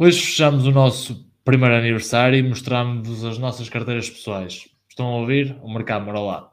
[0.00, 4.68] Hoje fechamos o nosso primeiro aniversário e mostramos as nossas carteiras pessoais.
[4.88, 5.58] Estão a ouvir?
[5.60, 6.52] O mercado mora lá.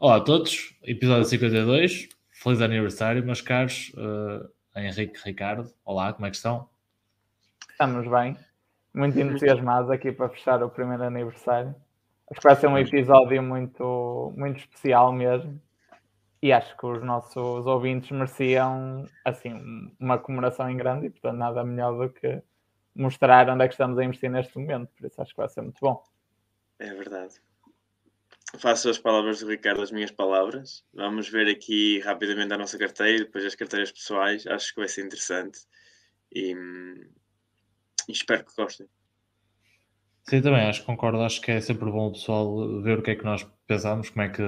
[0.00, 2.08] Olá a todos, episódio 52.
[2.32, 3.92] Feliz aniversário, meus caros.
[3.94, 6.68] Uh, Henrique Ricardo, olá, como é que estão?
[7.70, 8.36] Estamos bem,
[8.92, 11.72] muito entusiasmados aqui para fechar o primeiro aniversário.
[12.32, 15.60] Acho que vai ser um episódio muito, muito especial mesmo.
[16.40, 19.52] E acho que os nossos ouvintes mereciam assim
[19.98, 22.40] uma comemoração em grande e portanto nada melhor do que
[22.94, 24.90] mostrar onde é que estamos a investir neste momento.
[24.96, 26.02] Por isso acho que vai ser muito bom.
[26.78, 27.34] É verdade.
[28.58, 30.84] Faço as palavras do Ricardo as minhas palavras.
[30.94, 34.46] Vamos ver aqui rapidamente a nossa carteira, depois as carteiras pessoais.
[34.46, 35.60] Acho que vai ser interessante
[36.32, 36.54] e,
[38.08, 38.88] e espero que gostem.
[40.22, 41.20] Sim, também acho que concordo.
[41.20, 44.22] Acho que é sempre bom o pessoal ver o que é que nós pensamos, como
[44.22, 44.42] é que,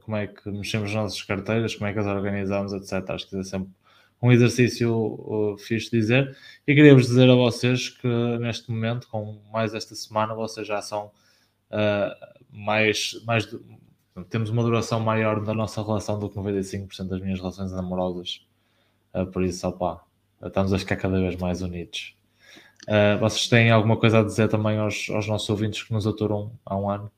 [0.00, 3.10] como é que mexemos nas nossas carteiras, como é que as organizamos, etc.
[3.10, 3.70] Acho que é sempre
[4.22, 6.36] um exercício uh, fixe de dizer.
[6.66, 11.12] E queria-vos dizer a vocês que neste momento, com mais esta semana, vocês já são
[11.70, 13.46] uh, mais, mais.
[14.30, 18.46] Temos uma duração maior da nossa relação do que 95% das minhas relações amorosas.
[19.12, 20.02] Uh, por isso, opá,
[20.42, 22.16] estamos a ficar cada vez mais unidos.
[22.88, 26.50] Uh, vocês têm alguma coisa a dizer também aos, aos nossos ouvintes que nos aturam
[26.64, 27.12] há um ano?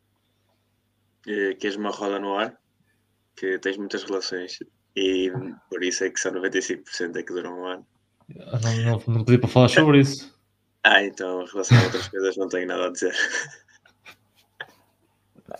[1.26, 2.56] Uh, queres uma roda no ar?
[3.36, 4.58] Que tens muitas relações
[4.96, 5.30] e
[5.68, 7.86] por isso é que só 95% é que duram um ano.
[8.28, 10.34] Não, não, não pedi para falar sobre isso.
[10.82, 13.14] Ah, então em relação a outras coisas não tenho nada a dizer.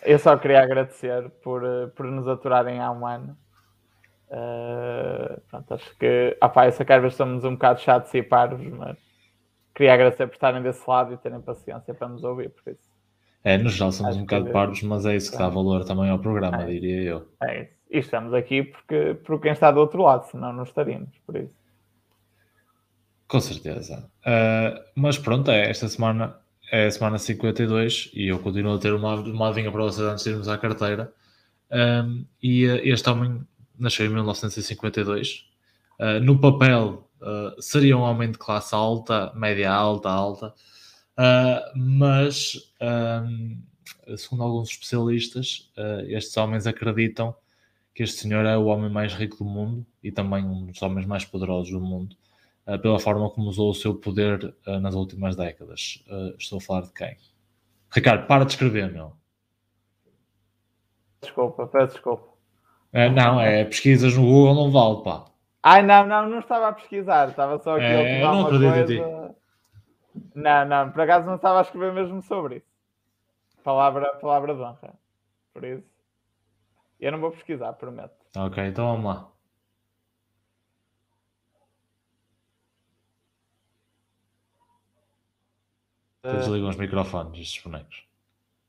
[0.02, 1.62] Eu só queria agradecer por,
[1.94, 3.36] por nos aturarem há um ano.
[4.28, 8.22] Uh, pronto, acho que opa, eu só quero ver se somos um bocado chatos e
[8.22, 8.96] parvos, mas
[9.74, 12.85] queria agradecer por estarem desse lado e terem paciência para nos ouvir, por isso.
[13.46, 16.10] É, no geral somos Acho um bocado pardos, mas é isso que dá valor também
[16.10, 16.66] ao programa, é.
[16.66, 17.28] diria eu.
[17.40, 17.70] É isso.
[17.88, 21.54] E estamos aqui porque, por quem está do outro lado, senão não estaríamos, por isso.
[23.28, 24.10] Com certeza.
[24.22, 26.36] Uh, mas pronto, é, esta semana
[26.72, 30.24] é a semana 52 e eu continuo a ter uma, uma adivinha para vocês antes
[30.24, 31.12] de irmos à carteira.
[31.70, 33.46] Um, e uh, este homem
[33.78, 35.46] nasceu em 1952.
[36.00, 40.52] Uh, no papel, uh, seria um homem de classe alta, média alta, alta,
[41.18, 43.58] uh, mas, um,
[44.16, 45.70] segundo alguns especialistas,
[46.08, 47.34] estes homens acreditam
[47.94, 51.06] que este senhor é o homem mais rico do mundo e também um dos homens
[51.06, 52.14] mais poderosos do mundo,
[52.82, 56.04] pela forma como usou o seu poder nas últimas décadas.
[56.38, 57.16] estou a falar de quem?
[57.90, 59.12] Ricardo, para de escrever, meu.
[61.22, 62.28] Desculpa, peço desculpa.
[62.92, 65.24] não, é pesquisas no Google não vale, pá.
[65.62, 69.35] Ai, não, não, não estava a pesquisar, estava só aqui é, a não acredito coisa.
[70.36, 72.66] Não, não, por acaso não estava a escrever mesmo sobre isso.
[73.64, 74.94] Palavra, palavra de honra.
[75.54, 75.88] Por isso.
[77.00, 78.14] Eu não vou pesquisar, prometo.
[78.36, 79.32] Ok, então vamos lá.
[86.22, 86.36] Uh...
[86.36, 88.06] Desligam os microfones, estes bonecos.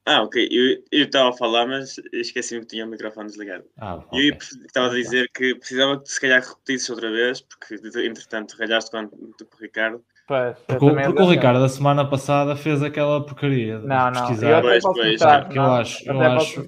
[0.05, 0.47] Ah, ok.
[0.89, 3.65] Eu estava a falar, mas esqueci-me que tinha o microfone desligado.
[3.75, 4.29] Ah, okay.
[4.29, 7.75] Eu estava a dizer que precisava que se calhar repetisses outra vez, porque
[8.05, 10.01] entretanto ralhaste com o Ricardo.
[10.27, 14.47] Pois, porque, o, porque o Ricardo a semana passada fez aquela porcaria de não, pesquisar.
[14.47, 16.67] Não, eu até posso mostrar, que eu acho, eu acho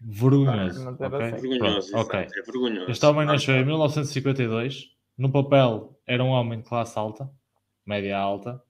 [0.00, 0.90] vergonhoso.
[0.90, 1.06] Okay?
[1.06, 2.20] É vergonhoso, okay.
[2.20, 2.90] é vergonhoso.
[2.90, 4.96] Este homem nasceu em 1952.
[5.18, 7.30] No papel era um homem de classe alta,
[7.84, 8.62] média alta.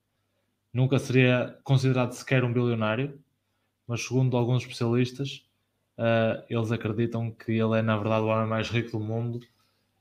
[0.72, 3.18] Nunca seria considerado sequer um bilionário
[3.86, 5.46] mas segundo alguns especialistas,
[5.98, 9.40] uh, eles acreditam que ele é, na verdade, o homem mais rico do mundo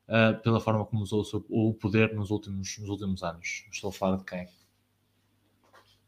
[0.07, 3.65] uh, pela forma como usou o, seu, o poder nos últimos, nos últimos anos.
[3.71, 4.47] Estou a falar de quem?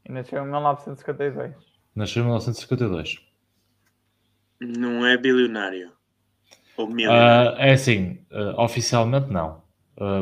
[0.04, 1.54] E nasceu em 1952.
[1.94, 3.20] Nasceu em 1952.
[4.60, 5.92] Não é bilionário.
[6.76, 7.52] Ou milionário?
[7.52, 8.18] Uh, é assim,
[8.56, 9.62] oficialmente não.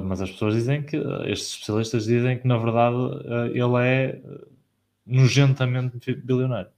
[0.04, 2.96] mas as pessoas dizem que, estes especialistas dizem que, na verdade,
[3.54, 4.20] ele é
[5.06, 6.70] nojentamente bilionário.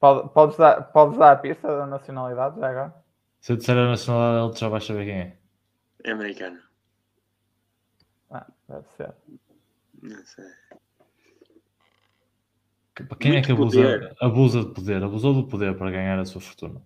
[0.00, 2.94] Pode, podes, dar, podes dar a pista da nacionalidade já agora?
[3.40, 5.36] Se eu disser a nacionalidade, ele já vai saber quem é.
[6.04, 6.60] É americano.
[8.30, 9.14] Ah, deve ser.
[10.02, 10.44] Não sei.
[13.20, 15.02] Quem Muito é que abusa, abusa de poder?
[15.02, 16.82] Abusou do poder para ganhar a sua fortuna?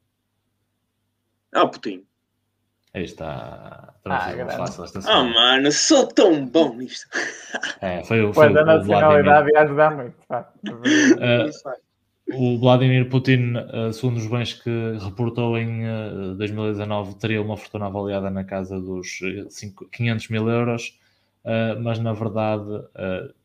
[1.52, 2.06] Ah, o Putin.
[2.94, 3.94] Aí está.
[4.04, 7.08] Ah, fácil esta Oh, mano, sou tão bom nisto.
[7.80, 8.34] É, foi o.
[8.34, 10.16] Foi pois o, a nacionalidade ia ajudar muito.
[10.30, 11.82] uh,
[12.30, 14.70] o Vladimir Putin, uh, segundo os bens que
[15.00, 19.20] reportou em uh, eh, 2019, teria uma fortuna avaliada na casa dos
[19.50, 20.98] 5, 500 mil euros,
[21.82, 22.70] mas na verdade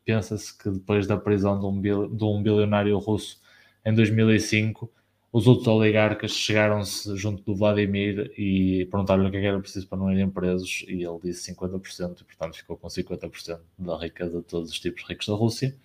[0.04, 3.40] pensa-se que depois da prisão um, de um bilionário russo
[3.84, 4.88] em 2005,
[5.32, 9.98] os outros oligarcas chegaram-se junto do Vladimir e perguntaram-lhe o que é era preciso para
[9.98, 14.44] não irem presos e ele disse 50% e portanto ficou com 50% da riqueza de
[14.44, 15.76] todos os tipos ricos da Rússia.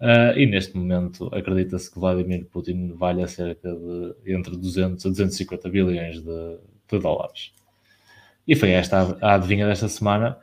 [0.00, 5.68] Uh, e neste momento acredita-se que Vladimir Putin valha cerca de entre 200 a 250
[5.68, 6.58] bilhões de,
[6.90, 7.52] de dólares.
[8.48, 10.38] E foi esta a, adivinha desta semana.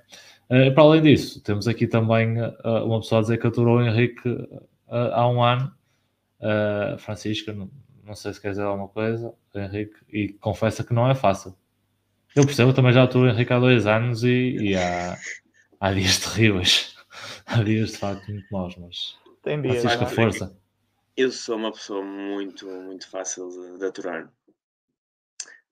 [0.47, 3.83] Uh, para além disso, temos aqui também uh, uma pessoa a dizer que aturou o
[3.83, 4.47] Henrique
[4.87, 5.73] há um ano.
[6.99, 7.67] Francisca, não,
[8.05, 11.57] não, sei se quer dizer alguma coisa, Henrique, e confessa que não é fácil.
[12.35, 15.17] Eu percebo, também já aturo o Henrique há dois anos e, e há,
[15.79, 16.95] há dias terríveis.
[17.47, 19.81] há dias de facto muito maus, mas tem dias.
[19.81, 20.57] Francisca, força.
[21.15, 24.31] Eu sou uma pessoa muito, muito fácil de, de aturar.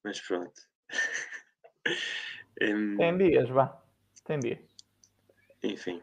[0.03, 0.61] Mas pronto.
[2.61, 2.97] um...
[2.97, 3.81] Tem dias, vá.
[4.25, 4.59] Tem dias.
[5.63, 6.01] Enfim.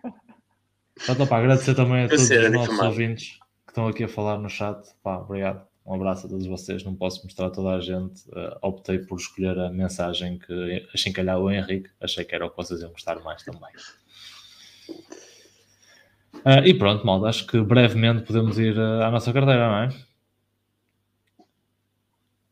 [1.08, 4.48] Então, pá, agradecer também a todos os nossos ouvintes que estão aqui a falar no
[4.48, 4.94] chat.
[5.02, 5.66] Pá, obrigado.
[5.84, 6.84] Um abraço a todos vocês.
[6.84, 8.28] Não posso mostrar a toda a gente.
[8.28, 11.90] Uh, optei por escolher a mensagem que achincalhava o Henrique.
[12.00, 13.72] Achei que era o que vocês iam gostar mais também.
[16.44, 19.88] Uh, e pronto, malta, acho que brevemente podemos ir uh, à nossa carteira, não é?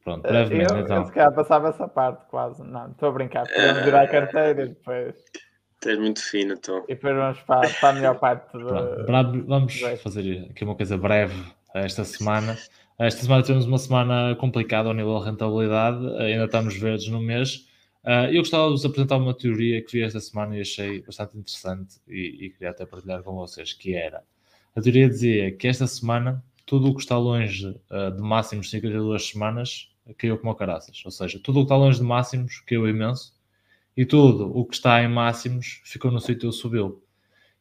[0.04, 0.96] Pronto, brevemente eu, então.
[0.98, 2.62] Eu se calhar passava essa parte quase.
[2.62, 3.46] Não, estou a brincar.
[3.46, 5.14] Podemos ir à carteira e depois.
[5.74, 6.84] Estás muito fino, então.
[6.88, 9.04] E depois vamos para, para a melhor parte do.
[9.06, 11.34] Pronto, vamos fazer aqui uma coisa breve
[11.74, 12.56] esta semana.
[12.98, 17.69] Esta semana temos uma semana complicada ao nível de rentabilidade, ainda estamos verdes no mês.
[18.04, 21.36] Uh, eu gostava de vos apresentar uma teoria que vi esta semana e achei bastante
[21.36, 24.24] interessante e, e, queria até partilhar com vocês, que era,
[24.74, 28.72] a teoria dizia que esta semana tudo o que está longe uh, de máximos de
[28.72, 32.88] 52 semanas caiu como caraças, ou seja, tudo o que está longe de máximos caiu
[32.88, 33.34] imenso
[33.96, 37.02] e tudo o que está em máximos ficou no sítio e subiu.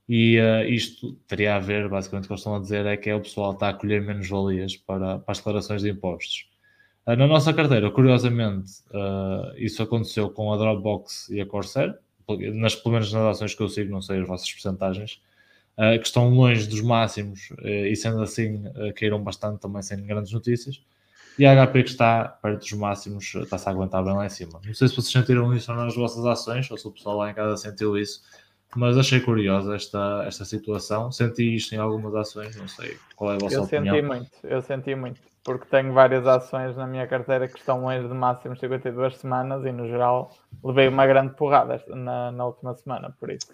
[0.08, 3.10] E uh, isto teria a ver, basicamente, o que eles estão a dizer é que
[3.10, 6.49] é o pessoal está a colher menos valias para, para as declarações de impostos.
[7.10, 11.98] Uh, na nossa carteira, curiosamente, uh, isso aconteceu com a Dropbox e a Corsair,
[12.54, 15.22] nas, pelo menos nas ações que eu sigo, não sei as vossas porcentagens,
[16.02, 18.66] que estão longe dos máximos e sendo assim
[18.98, 20.84] caíram bastante também sem grandes notícias.
[21.40, 24.60] E a HP que está perto dos máximos está-se a aguentar bem lá em cima.
[24.66, 27.34] Não sei se vocês sentiram isso nas vossas ações ou se o pessoal lá em
[27.34, 28.22] casa sentiu isso,
[28.76, 31.14] mas achei curiosa esta, esta situação.
[31.14, 33.96] Senti isto em algumas ações, não sei qual é a vossa eu opinião.
[33.96, 37.82] Eu senti muito, eu senti muito, porque tenho várias ações na minha carteira que estão
[37.82, 40.32] longe de máximos 52 semanas e no geral
[40.64, 43.48] levei uma grande porrada na, na última semana, por isso.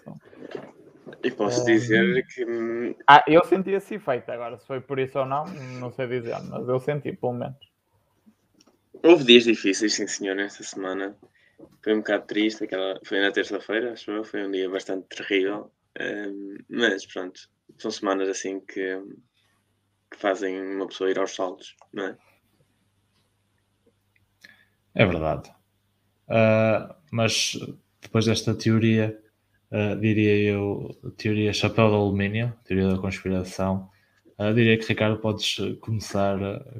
[1.24, 2.94] E posso dizer que.
[3.06, 5.46] Ah, eu senti esse efeito agora, se foi por isso ou não,
[5.80, 7.56] não sei dizer, mas eu senti pelo menos.
[9.02, 11.16] Houve dias difíceis, sim senhor, nesta semana.
[11.82, 13.00] Foi um bocado triste, aquela...
[13.04, 15.70] foi na terça-feira, acho eu, foi um dia bastante terrível.
[15.98, 17.40] Um, mas pronto,
[17.78, 19.00] são semanas assim que,
[20.10, 22.16] que, fazem uma pessoa ir aos saltos, não é?
[24.94, 25.50] É verdade.
[26.28, 27.58] Uh, mas
[28.00, 29.18] depois desta teoria,
[29.70, 33.90] uh, diria eu, teoria chapéu de alumínio, teoria da conspiração,
[34.38, 36.36] Uh, diria que, Ricardo, podes começar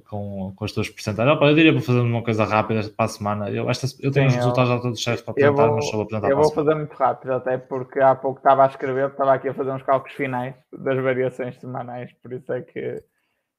[0.07, 1.41] com, com as tuas porcentagens.
[1.41, 3.51] eu diria para fazer uma coisa rápida para a semana.
[3.51, 5.93] Eu, esta, eu tenho Sim, os resultados já todos cheios para apresentar, vou, mas só
[5.93, 9.33] vou apresentar Eu vou fazer muito rápido, até porque há pouco estava a escrever, estava
[9.33, 13.03] aqui a fazer uns cálculos finais das variações semanais, por isso é que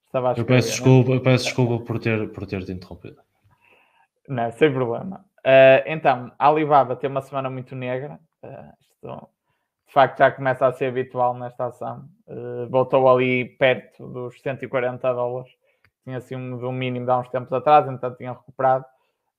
[0.07, 0.51] estava a escrever.
[0.51, 3.17] Eu peço desculpa, eu peço desculpa por, ter, por ter te interrompido.
[4.27, 5.25] Não, sem problema.
[5.39, 8.19] Uh, então, a Alibaba tem uma semana muito negra.
[8.95, 9.29] Estou
[9.87, 12.05] de facto já começa a ser habitual nesta ação.
[12.27, 15.51] Uh, voltou ali perto dos 140 dólares.
[16.03, 18.83] Tinha assim um, um mínimo de há uns tempos atrás, então tinha recuperado.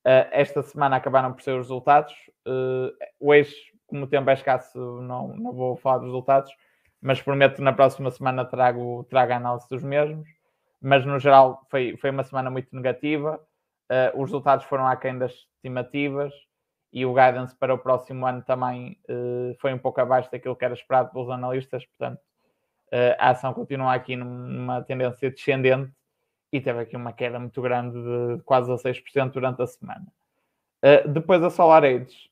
[0.07, 2.15] Uh, esta semana acabaram por ser os resultados.
[2.47, 3.55] Uh, hoje,
[3.87, 6.51] como o tempo é escasso, não, não vou falar dos resultados,
[7.01, 10.29] mas prometo na próxima semana trago, trago a análise dos mesmos
[10.81, 13.41] mas no geral foi, foi uma semana muito negativa.
[13.91, 16.33] Uh, os resultados foram aquém das estimativas
[16.93, 20.65] e o guidance para o próximo ano também uh, foi um pouco abaixo daquilo que
[20.65, 22.21] era esperado pelos analistas, portanto,
[22.93, 25.93] uh, a ação continua aqui numa tendência descendente
[26.53, 30.07] e teve aqui uma queda muito grande de quase 16% durante a semana.
[31.07, 32.31] depois a SolarAge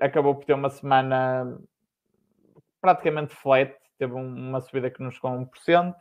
[0.00, 1.58] acabou por ter uma semana
[2.80, 5.94] praticamente flat, teve um, uma subida que nos com 1%,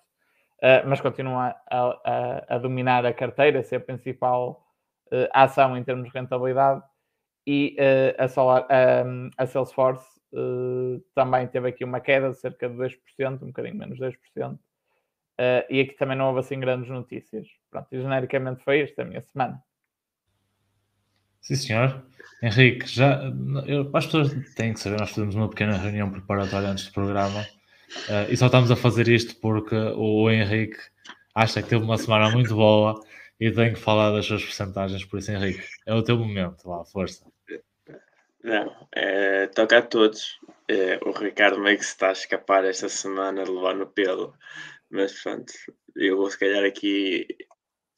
[0.64, 4.66] uh, mas continua a, a, a, dominar a carteira, ser a principal
[5.12, 6.84] uh, ação em termos de rentabilidade.
[7.48, 8.68] E ah, a, Solar,
[9.36, 10.06] a Salesforce
[11.16, 14.60] também teve aqui uma queda de cerca de 2%, um bocadinho menos de 2%.
[15.68, 17.48] e aqui também não houve assim grandes notícias.
[17.72, 19.64] Pronto, e genericamente foi esta a minha semana.
[21.42, 22.06] Sim, senhor.
[22.44, 23.20] Henrique, já,
[23.66, 27.44] eu, as pessoas têm que saber, nós fizemos uma pequena reunião preparatória antes do programa
[28.30, 30.78] e só estamos a fazer isto porque o Henrique
[31.34, 33.02] acha que teve uma semana muito boa
[33.40, 36.84] e tenho que falar das suas porcentagens, por isso, Henrique, é o teu momento, lá,
[36.84, 37.26] força.
[38.44, 40.40] Não, é, toca a todos.
[40.68, 44.34] É, o Ricardo meio que se está a escapar esta semana de levar no pelo,
[44.90, 45.52] mas pronto,
[45.96, 47.26] eu vou se calhar aqui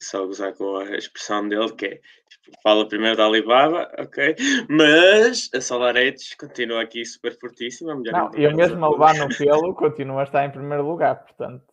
[0.00, 2.00] só gozar com a expressão dele, que é
[2.62, 4.36] fala primeiro da Alibaba, ok,
[4.68, 7.94] mas a SolarEdge continua aqui super fortíssima.
[7.94, 11.64] Não, eu mesmo a levar no pelo continuo a estar em primeiro lugar, portanto.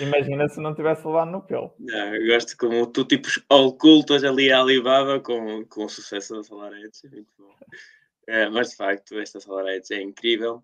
[0.00, 1.74] Imagina se não tivesse levado no pelo.
[1.78, 6.42] Não, eu gosto como tu tipos ocultas ali a Alibaba com, com o sucesso da
[6.42, 7.06] SolarEdge.
[7.06, 7.54] É muito bom.
[8.26, 10.62] É, mas de facto, esta SolarEdge é incrível.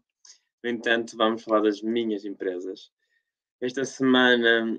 [0.62, 2.90] No entanto, vamos falar das minhas empresas.
[3.60, 4.78] Esta semana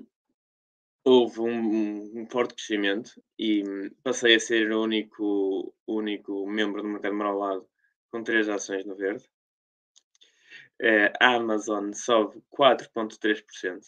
[1.06, 3.62] houve um, um, forte crescimento e
[4.02, 7.64] passei a ser o único, único membro do mercado marolado
[8.10, 9.24] com três ações no verde.
[10.82, 13.86] É, a Amazon sobe 4,3%.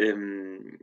[0.00, 0.78] Um,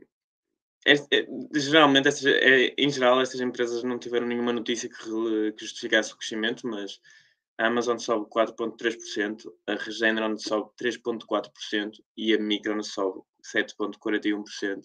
[0.84, 5.64] este, é, geralmente, estas, é, em geral, estas empresas não tiveram nenhuma notícia que, que
[5.64, 7.00] justificasse o crescimento, mas
[7.56, 14.82] a Amazon sobe 4,3%, a Regeneron sobe 3,4% e a Micron sobe 7,41%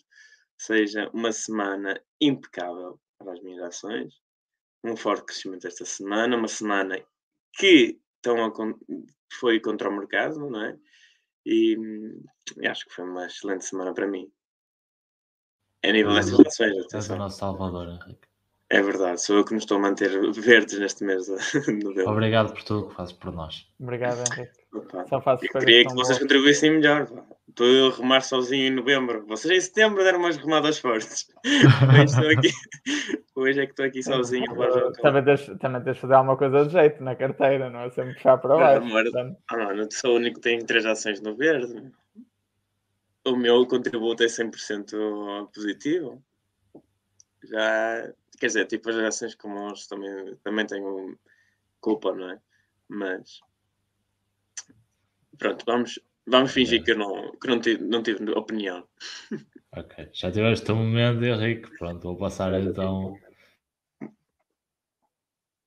[0.57, 4.13] seja uma semana impecável para as minhas ações,
[4.83, 6.99] um forte crescimento esta semana, uma semana
[7.53, 8.51] que estão a,
[9.39, 10.77] foi contra o mercado, não é?
[11.45, 11.77] E,
[12.57, 14.31] e, acho que foi uma excelente semana para mim.
[15.81, 16.93] É a nível destas ações.
[16.93, 18.27] És o nosso salvador, Henrique.
[18.69, 21.33] É verdade, sou eu que me estou a manter verdes neste mês de
[21.83, 22.09] novembro.
[22.09, 23.67] Obrigado por tudo que fazes por nós.
[23.79, 24.63] Obrigado, Henrique.
[24.73, 27.07] Opa, Só faço eu queria que vocês contribuíssem melhor.
[27.53, 29.27] Estou eu a remar sozinho em novembro.
[29.27, 31.27] Vocês em setembro deram umas remadas fortes.
[31.45, 32.49] Hoje, estou aqui...
[33.35, 34.45] Hoje é que estou aqui sozinho.
[35.01, 38.39] Também deixo, também deixo fazer alguma coisa de jeito na carteira, não é sempre puxar
[38.39, 38.81] para baixo.
[38.81, 39.03] Amor,
[39.49, 41.91] ah, mano, sou o único que tem três ações no verde.
[43.23, 46.23] O meu contributo é 100% positivo.
[47.43, 50.83] Já Quer dizer, tipo, as gerações comuns também, também têm
[51.79, 52.41] culpa, não é?
[52.89, 53.39] Mas
[55.37, 58.83] pronto, vamos, vamos fingir que eu não, que não, tive, não tive opinião.
[59.75, 61.69] Ok, já tiveste um momento, Henrique.
[61.77, 63.15] Pronto, vou passar então.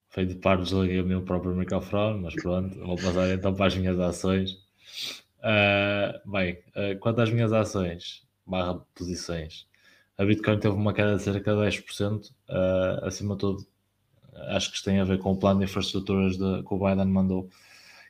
[0.08, 3.76] Foi de par, desliguei o meu próprio microfone, mas pronto, vou passar então para as
[3.76, 4.52] minhas ações.
[5.40, 9.68] Uh, bem, uh, quanto às minhas ações, barra posições,
[10.16, 13.66] a Bitcoin teve uma queda de cerca de 10%, uh, eh, acima de tudo,
[14.48, 17.06] acho que isto tem a ver com o plano de infraestruturas de, que o Biden
[17.06, 17.50] mandou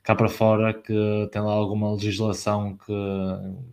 [0.06, 2.92] cá para fora, que tem lá alguma legislação que,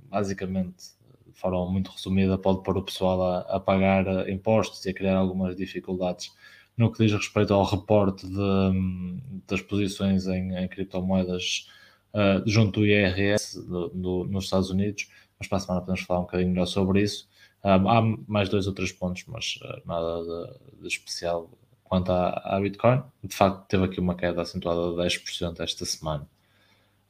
[0.10, 0.84] basicamente,
[1.28, 4.94] de forma muito resumida, pode pôr o pessoal a, a pagar eh, impostos e a
[4.96, 6.36] criar algumas dificuldades
[6.76, 11.70] no que diz respeito ao reporte de, das posições em, em criptomoedas
[12.16, 16.22] uh, junto do IRS do, do, nos Estados Unidos, mas para a semana podemos falar
[16.22, 17.30] um bocadinho melhor sobre isso.
[17.64, 21.48] Um, há mais dois ou três pontos, mas uh, nada de, de, especial
[21.94, 23.04] quanto à, à, Bitcoin.
[23.24, 26.28] De facto, teve aqui uma queda acentuada de 10% esta semana.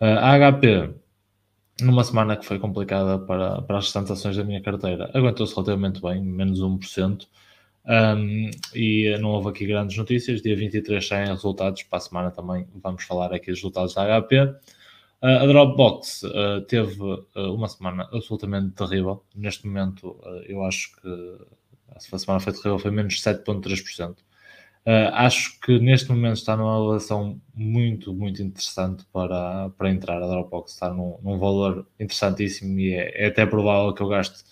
[0.01, 0.93] Uh, a HP,
[1.79, 6.01] numa semana que foi complicada para, para as restantes ações da minha carteira, aguentou-se relativamente
[6.01, 7.25] bem, menos 1%.
[7.85, 10.41] Um, e não houve aqui grandes notícias.
[10.41, 11.83] Dia 23 saem resultados.
[11.83, 14.53] Para a semana também vamos falar aqui dos resultados da HP.
[15.21, 19.23] A Dropbox uh, teve uh, uma semana absolutamente terrível.
[19.33, 21.37] Neste momento, eu acho que
[21.95, 24.17] a semana foi terrível, foi menos 7,3%.
[25.13, 30.21] Acho que neste momento está numa relação muito, muito interessante para, para entrar.
[30.21, 34.43] A Dropbox está num, num valor interessantíssimo e é, é, até provável que eu gaste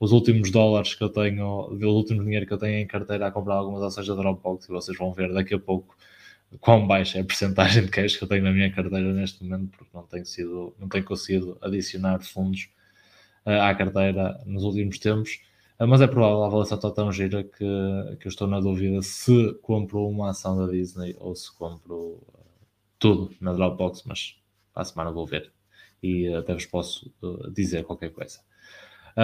[0.00, 3.30] os últimos dólares que eu tenho, o último dinheiro que eu tenho em carteira a
[3.30, 5.96] comprar algumas ações da Dropbox e vocês vão ver daqui a pouco
[6.60, 9.76] quão baixa é a porcentagem de cash que eu tenho na minha carteira neste momento,
[9.76, 12.68] porque não tenho, sido, não tenho conseguido adicionar fundos
[13.46, 15.40] uh, à carteira nos últimos tempos.
[15.78, 19.02] Uh, mas é provável, a avaliação está tão gira que, que eu estou na dúvida
[19.02, 22.44] se compro uma ação da Disney ou se compro uh,
[22.98, 24.36] tudo na Dropbox, mas
[24.74, 25.52] a semana vou ver
[26.02, 27.10] e até vos posso
[27.54, 28.40] dizer qualquer coisa.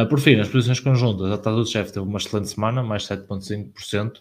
[0.09, 4.19] por fim, as posições conjuntas, a Tata do Chefe teve uma excelente semana, mais 7,5%.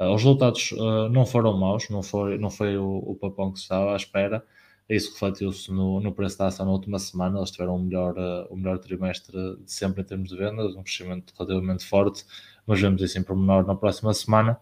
[0.00, 0.72] Uh, os resultados
[1.10, 4.42] não foram maus, não foi, não foi o, o papão que estava à espera.
[4.88, 7.38] Isso refletiu-se no, no preço da ação na última semana.
[7.38, 10.82] Eles tiveram o melhor, uh, o melhor trimestre de sempre em termos de vendas, um
[10.82, 12.24] crescimento relativamente forte,
[12.66, 14.58] mas vemos isso em pormenor na próxima semana.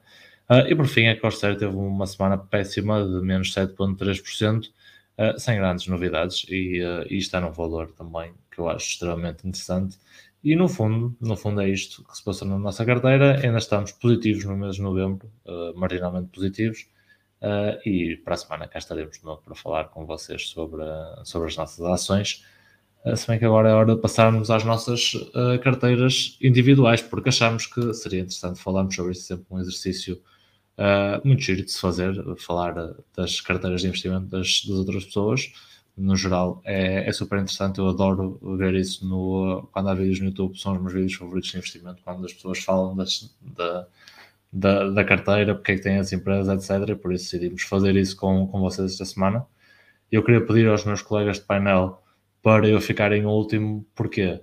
[0.69, 4.71] e por fim, a Corsair teve uma semana péssima de menos 7,3%,
[5.39, 6.81] sem grandes novidades, e,
[7.11, 9.99] e está num valor também que eu acho extremamente interessante
[10.47, 13.41] e no fundo, no fundo é isto que se passa na nossa carteira.
[13.45, 16.87] Ainda estamos positivos no mês de novembro, uh, marginalmente positivos.
[17.43, 20.83] Uh, e para a semana cá estaremos de novo para falar com vocês sobre,
[21.25, 22.45] sobre as nossas ações.
[23.15, 27.67] se bem que agora é hora de passarmos às nossas uh, carteiras individuais, porque achamos
[27.67, 30.21] que seria interessante falarmos sobre isso, sempre um exercício
[30.79, 35.53] uh, muito giro de se fazer, falar das carteiras de investimento das, das outras pessoas.
[35.97, 37.79] No geral, é, é, super interessante.
[37.79, 41.51] Eu adoro ver isso no, quando há vídeos no YouTube, são os meus vídeos favoritos
[41.51, 43.89] de investimento, quando as pessoas falam das, da,
[44.53, 46.97] da, da, carteira, porque é que têm as empresas, etc.
[46.97, 49.47] Por isso decidimos fazer isso com, com vocês esta semana.
[50.11, 52.03] Eu queria pedir aos meus colegas de painel
[52.43, 54.41] para eu ficar em último, porquê?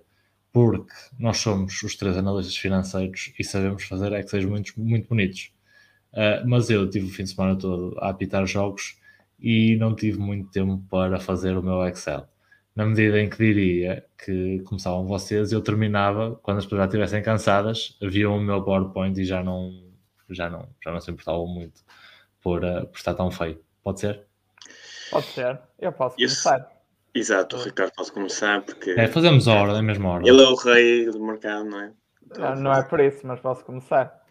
[0.51, 5.53] Porque nós somos os três analistas financeiros e sabemos fazer Excel muito, muito bonitos.
[6.13, 8.98] Uh, mas eu tive o fim de semana todo a apitar jogos
[9.39, 12.27] e não tive muito tempo para fazer o meu Excel.
[12.75, 17.22] Na medida em que diria que começavam vocês, eu terminava, quando as pessoas já estivessem
[17.24, 19.72] cansadas, viam o meu PowerPoint e já não,
[20.33, 21.81] já não, já não se importavam muito
[22.41, 23.63] por, uh, por estar tão feio.
[23.83, 24.25] Pode ser?
[25.11, 25.59] Pode ser.
[25.79, 26.71] Eu posso começar.
[27.15, 28.91] Exato, o Ricardo pode começar porque.
[28.91, 30.27] É, fazemos a hora, a mesma hora.
[30.27, 31.93] Ele é o rei do mercado, não é?
[32.37, 34.23] Não, não é por isso, mas posso começar.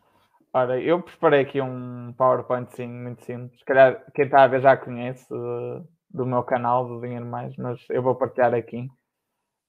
[0.52, 3.58] Ora, eu preparei aqui um PowerPoint sim, muito simples.
[3.58, 7.56] Se calhar quem está a ver já conhece uh, do meu canal do Dinheiro Mais,
[7.56, 8.88] mas eu vou partilhar aqui.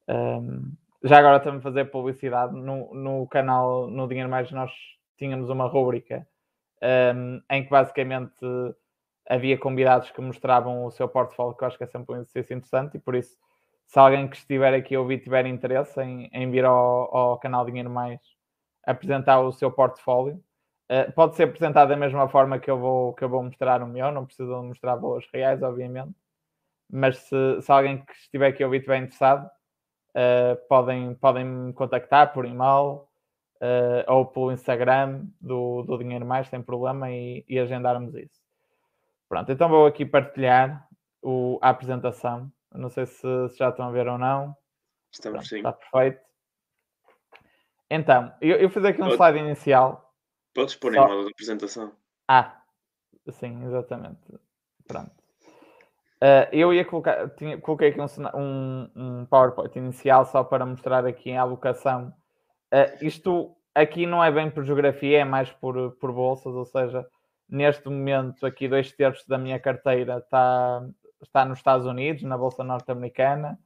[0.09, 0.73] Um,
[1.03, 2.53] já agora estamos a fazer publicidade.
[2.53, 4.71] No, no canal No Dinheiro Mais nós
[5.23, 6.27] tínhamos uma rúbrica
[7.15, 8.45] um, em que basicamente
[9.29, 12.55] havia convidados que mostravam o seu portfólio, que eu acho que é sempre um exercício
[12.55, 13.37] interessante, e por isso,
[13.87, 17.65] se alguém que estiver aqui a ouvir tiver interesse em, em vir ao, ao canal
[17.65, 18.19] Dinheiro Mais
[18.85, 20.43] apresentar o seu portfólio,
[20.91, 23.87] Uh, pode ser apresentado da mesma forma que eu vou, que eu vou mostrar o
[23.87, 26.13] meu, não preciso mostrar valores reais, obviamente.
[26.91, 32.33] Mas se, se alguém que estiver aqui ouvir estiver interessado, uh, podem, podem me contactar
[32.33, 33.07] por e-mail
[33.63, 38.41] uh, ou pelo Instagram do, do Dinheiro Mais, sem problema, e, e agendarmos isso.
[39.29, 40.88] Pronto, então vou aqui partilhar
[41.22, 42.51] o, a apresentação.
[42.72, 44.55] Não sei se, se, já estão a ver ou não.
[45.12, 45.58] Estamos Pronto, sim.
[45.58, 46.22] Está perfeito.
[47.89, 50.03] Então, eu, eu fiz aqui um slide inicial
[50.53, 51.05] Podes pôr Só...
[51.05, 51.91] em modo de apresentação.
[52.27, 52.62] Ah,
[53.32, 54.22] sim, exatamente.
[54.88, 55.12] Pronto.
[56.22, 58.05] Uh, eu ia colocar, tinha, coloquei aqui um,
[58.39, 62.13] um, um, PowerPoint inicial só para mostrar aqui a alocação.
[62.73, 67.05] Uh, isto aqui não é bem por geografia, é mais por, por bolsas, ou seja,
[67.47, 70.83] neste momento aqui dois terços da minha carteira está,
[71.21, 73.59] está nos Estados Unidos, na Bolsa Norte-Americana.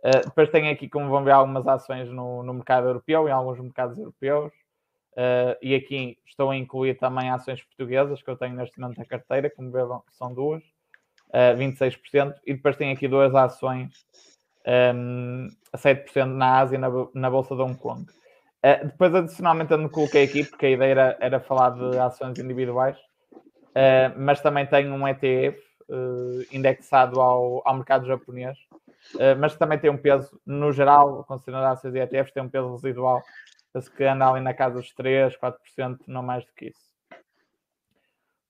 [0.00, 3.58] Uh, depois tenho aqui, como vão ver, algumas ações no, no mercado europeu, em alguns
[3.58, 4.52] mercados europeus.
[5.12, 9.04] Uh, e aqui estou a incluir também ações portuguesas que eu tenho neste momento na
[9.04, 10.62] carteira, como vêem, são duas,
[11.30, 14.06] uh, 26%, e depois tenho aqui duas ações
[14.94, 18.06] um, a 7% na Ásia e na, na Bolsa de Hong Kong.
[18.64, 22.38] Uh, depois, adicionalmente, eu não coloquei aqui, porque a ideia era, era falar de ações
[22.38, 22.98] individuais,
[23.32, 28.58] uh, mas também tenho um ETF uh, indexado ao, ao mercado japonês,
[29.38, 33.22] mas também tem um peso, no geral, considerando ações e ETFs, tem um peso residual
[33.96, 36.90] que anda ali na casa dos 3, 4%, não mais do que isso.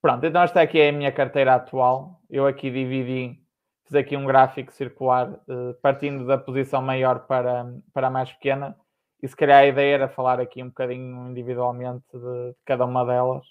[0.01, 2.21] Pronto, então esta aqui é a minha carteira atual.
[2.31, 3.39] Eu aqui dividi,
[3.85, 8.75] fiz aqui um gráfico circular, eh, partindo da posição maior para, para a mais pequena.
[9.23, 13.47] E se calhar a ideia era falar aqui um bocadinho individualmente de, cada uma delas.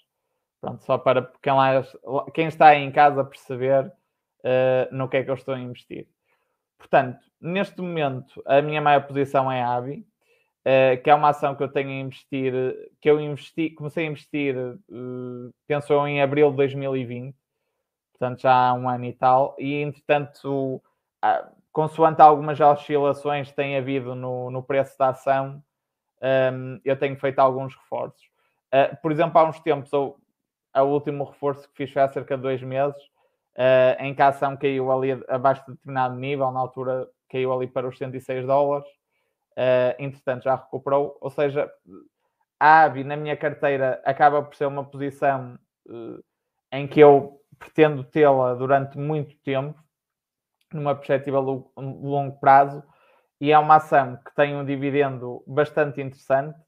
[0.60, 1.82] Pronto, só para quem, lá,
[2.34, 6.06] quem está em casa perceber uh, no que é que eu estou a investir.
[6.76, 10.06] Portanto, neste momento, a minha maior posição é a ABI,
[10.60, 12.52] Uh, que é uma ação que eu tenho a investir,
[13.00, 17.34] que eu investi, comecei a investir, uh, em abril de 2020,
[18.12, 20.76] portanto já há um ano e tal, e entretanto,
[21.24, 25.62] uh, consoante algumas oscilações tem havido no, no preço da ação,
[26.52, 28.22] um, eu tenho feito alguns reforços.
[28.72, 30.16] Uh, por exemplo, há uns tempos, eu,
[30.74, 33.00] o último reforço que fiz foi há cerca de dois meses,
[33.98, 37.88] em que a ação caiu ali abaixo de determinado nível, na altura caiu ali para
[37.88, 38.88] os 106 dólares,
[39.56, 41.70] uh, entretanto já recuperou, ou seja,
[42.58, 46.22] a ABI na minha carteira acaba por ser uma posição uh,
[46.72, 49.78] em que eu pretendo tê-la durante muito tempo,
[50.72, 52.82] numa perspectiva de longo prazo,
[53.40, 56.58] e é uma ação que tem um dividendo bastante interessante,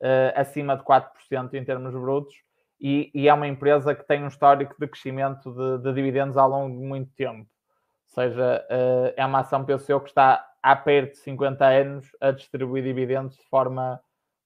[0.00, 2.34] uh, acima de 4% em termos brutos,
[2.80, 6.48] e, e, é uma empresa que tem um histórico de crescimento de, de dividendos ao
[6.48, 7.40] longo de muito tempo.
[7.40, 12.06] Ou seja, uh, é uma ação, penso eu, que está há perto de 50 anos
[12.20, 14.00] a distribuir dividendos de forma,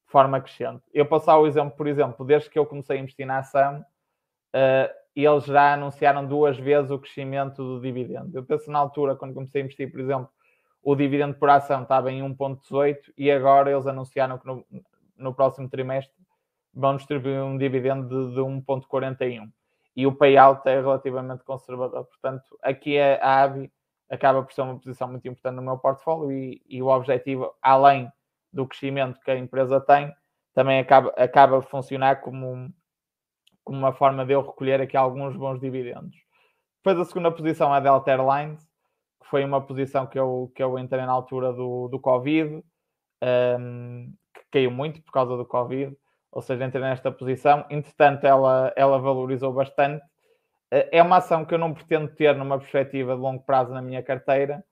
[0.07, 0.83] de forma crescente.
[0.95, 3.85] Eu posso dar o exemplo, por exemplo, desde que eu comecei a investir na ação,
[4.55, 8.37] uh, eles já anunciaram duas vezes o crescimento do dividendo.
[8.37, 10.29] Eu penso na altura, quando comecei a investir, por exemplo,
[10.83, 14.65] o dividendo por ação estava em 1,18 e agora eles anunciaram que no,
[15.17, 16.15] no próximo trimestre
[16.75, 19.51] vão distribuir um dividendo de, de 1,41
[19.95, 22.05] e o payout é relativamente conservador.
[22.05, 23.71] Portanto, aqui a ABI
[24.11, 28.11] acaba por ser uma posição muito importante no meu portfólio e, e o objetivo, além
[28.53, 30.13] do crescimento que a empresa tem,
[30.55, 32.73] também acaba, acaba a funcionar como,
[33.65, 36.17] como uma forma de eu recolher aqui alguns bons dividendos.
[36.79, 38.61] Depois a segunda posição é a Delta Airlines,
[39.23, 42.63] que foi uma posição que eu, que eu entrei na altura do, do Covid,
[43.61, 45.97] um, que caiu muito por causa do Covid,
[46.33, 47.65] ou seja, entrei nesta posição.
[47.71, 50.03] Entretanto, ela, ela valorizou bastante.
[50.71, 54.03] É uma ação que eu não pretendo ter numa perspectiva de longo prazo na minha
[54.03, 54.65] carteira,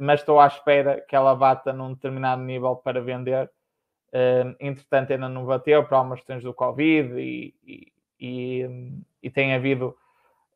[0.00, 3.48] mas estou à espera que ela bata num determinado nível para vender
[4.60, 9.96] entretanto, ainda não bateu para algumas questões do Covid e, e, e, e, tem havido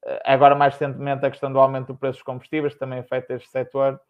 [0.04, 3.48] eh, agora mais recentemente a questão do aumento do preço dos combustíveis, também afeta este
[3.50, 4.00] setor,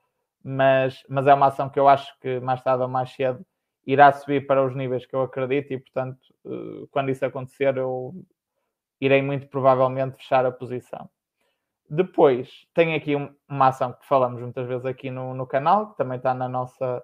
[0.42, 3.44] mas, mas é uma ação que eu acho que mais tarde ou mais cedo
[3.86, 8.14] irá subir para os níveis que eu acredito e, portanto, eh, quando isso acontecer, eu
[9.00, 11.08] irei muito provavelmente fechar a posição.
[11.88, 13.16] Depois, tem aqui
[13.48, 17.02] uma ação que falamos muitas vezes aqui no, no canal, que também está na nossa,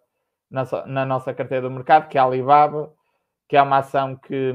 [0.51, 2.93] na, na, nossa carteira do mercado, que é a Alibaba,
[3.49, 4.53] que é uma ação que,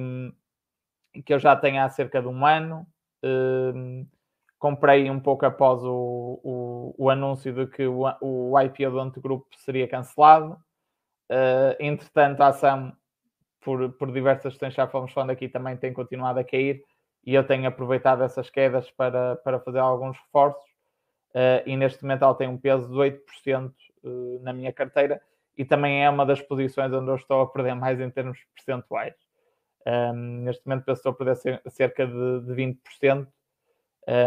[1.25, 2.85] que eu já tenho há cerca de um ano.
[3.23, 4.07] Um,
[4.57, 9.47] comprei um pouco após o, o, o anúncio de que o, o IPO do Antegrupo
[9.57, 10.53] seria cancelado.
[11.31, 12.93] Uh, entretanto, a ação,
[13.61, 16.83] por, por diversas questões já fomos falando aqui, também tem continuado a cair
[17.25, 20.69] e eu tenho aproveitado essas quedas para, para fazer alguns reforços.
[21.29, 23.71] Uh, e neste momento ela tem um peso de 8%
[24.03, 25.21] uh, na minha carteira
[25.57, 29.15] e também é uma das posições onde eu estou a perder mais em termos percentuais.
[29.85, 33.27] Um, neste momento penso que estou a perder cerca de, de 20%,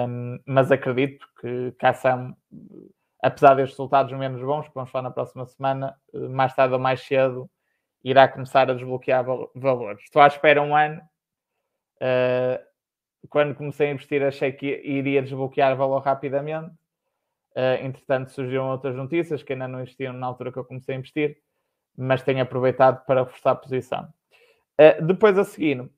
[0.09, 2.37] um, mas acredito que, ação,
[3.23, 7.01] apesar destes resultados menos bons, que vamos falar na próxima semana, mais tarde ou mais
[7.01, 7.51] cedo
[8.03, 10.03] irá começar a desbloquear valores.
[10.05, 11.01] Estou à espera um ano.
[11.97, 12.63] Uh,
[13.31, 16.75] quando comecei a investir achei que iria desbloquear valor rapidamente
[17.57, 20.99] Uh, entretanto, surgiram outras notícias que ainda não existiam na altura que eu comecei a
[20.99, 21.39] investir,
[21.97, 24.13] mas tenho aproveitado para forçar a posição.
[24.81, 25.91] Uh, depois a seguir, uh,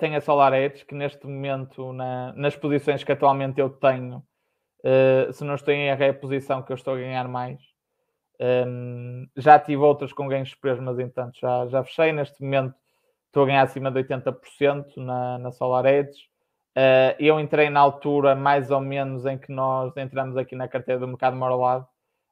[0.00, 4.22] tenho a Solar Edge, que neste momento, na, nas posições que atualmente eu tenho,
[5.32, 7.58] se não estou em erro, é a posição que eu estou a ganhar mais.
[8.40, 12.12] Um, já tive outras com ganhos superiores, mas entanto já, já fechei.
[12.12, 12.74] Neste momento
[13.26, 16.28] estou a ganhar acima de 80% na, na Solar Edge.
[16.78, 21.00] Uh, eu entrei na altura mais ou menos em que nós entramos aqui na carteira
[21.00, 21.84] do mercado Morlado.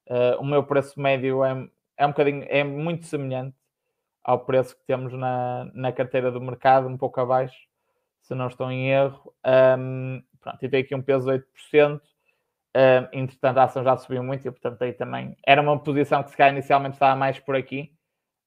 [0.09, 3.57] Uh, o meu preço médio é, é um bocadinho, é muito semelhante
[4.23, 7.57] ao preço que temos na, na carteira do mercado, um pouco abaixo,
[8.23, 9.35] se não estou em erro.
[9.79, 11.97] Um, pronto, e tem aqui um peso de 8%.
[11.97, 16.31] Uh, entretanto, a ação já subiu muito e, portanto, aí também era uma posição que
[16.31, 17.93] se calhar inicialmente estava mais por aqui,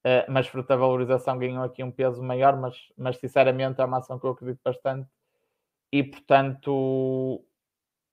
[0.05, 3.97] uh, mas fruto da valorização ganhou aqui um peso maior, mas, mas sinceramente é uma
[3.97, 5.09] ação que eu acredito bastante
[5.91, 7.43] e, portanto,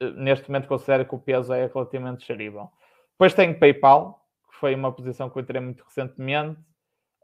[0.00, 2.70] eh, neste momento considero que o peso é relativamente gerível.
[3.12, 6.60] Depois tenho PayPal, que foi uma posição que eu entrei muito recentemente,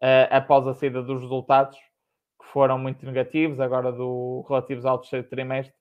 [0.03, 5.29] uh, após a saída dos resultados, que foram muito negativos, agora do, relativos ao terceiro
[5.29, 5.75] trimestre,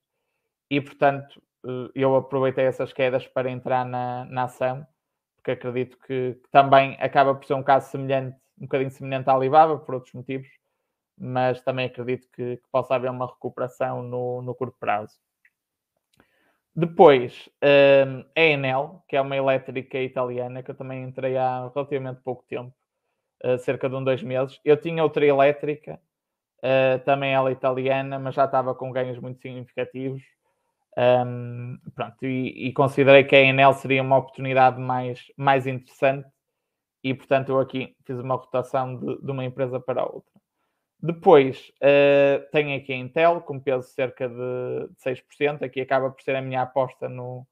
[0.69, 4.85] e, portanto, uh, eu aproveitei essas quedas para entrar na, na ação,
[5.37, 9.33] porque acredito que, que, também acaba por ser um caso semelhante, um bocadinho semelhante à
[9.33, 10.47] Alibaba, por outros motivos,
[11.21, 15.13] mas também acredito que, que possa haver uma recuperação no, no curto prazo.
[16.75, 22.21] Depois, um, a Enel, que é uma elétrica italiana, que eu também entrei há relativamente
[22.21, 22.73] pouco tempo,
[23.43, 24.59] uh, cerca de um, dois meses.
[24.65, 25.99] Eu tinha outra elétrica,
[26.59, 30.23] uh, também ela italiana, mas já estava com ganhos muito significativos.
[30.97, 36.27] Um, pronto, e, e, considerei que a Enel seria uma oportunidade mais, mais interessante
[37.03, 40.40] e, portanto, eu aqui fiz uma rotação de, de uma empresa para outra.
[41.01, 45.63] Depois uh, tenho aqui a Intel, com peso cerca de, de 6%.
[45.63, 47.45] Aqui acaba por ser a minha aposta no,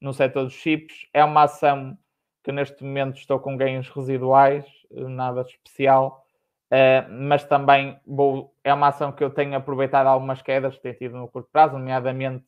[0.00, 1.06] no setor dos chips.
[1.12, 1.98] É uma ação
[2.42, 6.24] que neste momento estou com ganhos residuais, nada especial,
[6.72, 10.94] uh, mas também vou, é uma ação que eu tenho aproveitado algumas quedas que tenho
[10.96, 12.46] tido no curto prazo, nomeadamente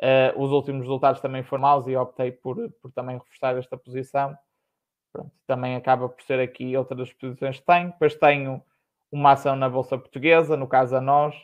[0.00, 4.36] uh, os últimos resultados também foram maus e optei por, por também reforçar esta posição.
[5.12, 7.90] Pronto, também acaba por ser aqui outra das posições que tenho.
[7.90, 8.62] Depois tenho
[9.10, 11.34] uma ação na Bolsa Portuguesa, no caso a nós,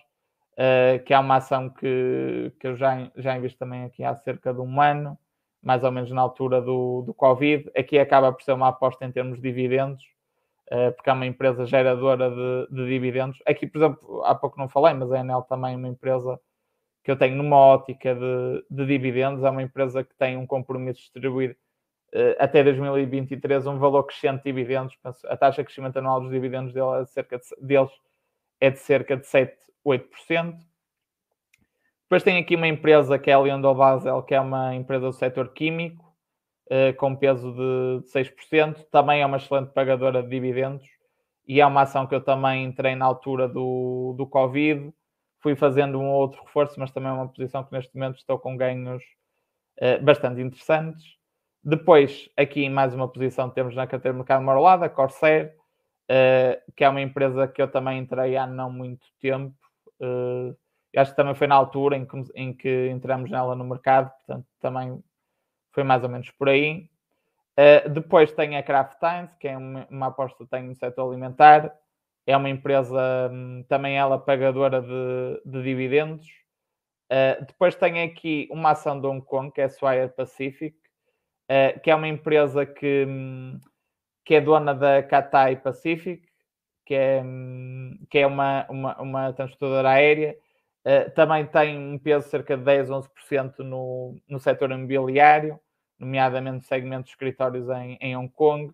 [0.52, 4.52] uh, que é uma ação que, que eu já, já invisto também aqui há cerca
[4.52, 5.18] de um ano,
[5.62, 7.70] mais ou menos na altura do, do Covid.
[7.76, 10.04] Aqui acaba por ser uma aposta em termos de dividendos,
[10.70, 13.42] uh, porque é uma empresa geradora de, de, dividendos.
[13.46, 16.40] Aqui, por exemplo, há pouco não falei, mas a Enel também é uma empresa
[17.02, 20.98] que eu tenho numa ótica de, de dividendos, é uma empresa que tem um compromisso
[20.98, 21.56] de distribuir
[22.38, 24.96] até 2023 um valor crescente de dividendos.
[25.26, 27.90] A taxa de crescimento anual dos dividendos dele é de cerca de, deles
[28.60, 30.56] é de cerca de 7, 8%.
[32.02, 35.12] Depois tem aqui uma empresa que é a Leandro Basel, que é uma empresa do
[35.12, 36.04] setor químico,
[36.70, 38.84] uh, com peso de 6%.
[38.90, 40.86] Também é uma excelente pagadora de dividendos
[41.46, 44.92] e é uma ação que eu também entrei na altura do, do Covid.
[45.40, 48.56] Fui fazendo um outro reforço, mas também é uma posição que neste momento estou com
[48.56, 49.02] ganhos
[49.80, 51.04] uh, bastante interessantes.
[51.68, 55.52] Depois, aqui mais uma posição temos na carteira de mercado Morolada, Corsair,
[56.08, 59.52] uh, que é uma empresa que eu também entrei há não muito tempo.
[60.00, 60.56] Uh,
[60.96, 64.46] acho que também foi na altura em que, em que entramos nela no mercado, portanto,
[64.60, 65.02] também
[65.72, 66.88] foi mais ou menos por aí.
[67.58, 71.08] Uh, depois tem a Kraft Times, que é uma, uma aposta que tem no setor
[71.08, 71.76] alimentar.
[72.28, 76.28] É uma empresa, um, também ela pagadora de, de dividendos.
[77.10, 80.76] Uh, depois tem aqui uma ação de Hong Kong, que é a Swire Pacific,
[81.50, 83.06] uh, que é uma empresa que,
[84.24, 86.22] que é dona da Cathay Pacific,
[86.84, 87.22] que é,
[88.08, 90.36] que é uma, uma, uma transportadora aérea.
[90.84, 95.58] Uh, também tem um peso de cerca de 10, 11% no, no setor imobiliário,
[95.98, 98.72] nomeadamente no segmento de escritórios em, em Hong Kong.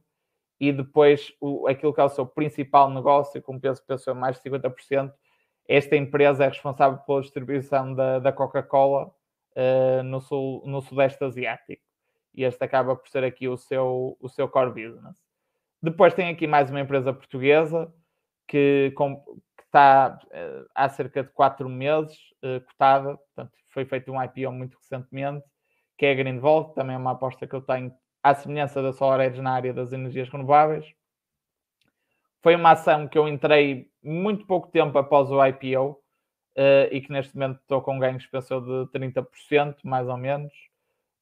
[0.60, 4.50] E depois o, aquilo que é o seu principal negócio, com peso de mais de
[4.50, 5.12] 50%,
[5.66, 9.06] esta empresa é responsável pela distribuição da, da Coca-Cola
[9.56, 11.82] uh, no, sul, no Sudeste Asiático.
[12.34, 15.16] E este acaba por ser aqui o seu, o seu core business.
[15.82, 17.92] Depois tem aqui mais uma empresa portuguesa
[18.46, 19.16] que, com,
[19.56, 24.52] que está uh, há cerca de quatro meses uh, cotada, portanto, foi feito um IPO
[24.52, 25.44] muito recentemente,
[25.98, 27.92] que é a Greenvolt, também é uma aposta que eu tenho
[28.22, 30.86] à semelhança da SolarEdge na área das energias renováveis.
[32.42, 35.92] Foi uma ação que eu entrei muito pouco tempo após o IPO
[36.56, 40.52] uh, e que neste momento estou com ganhos, pensou de 30%, mais ou menos.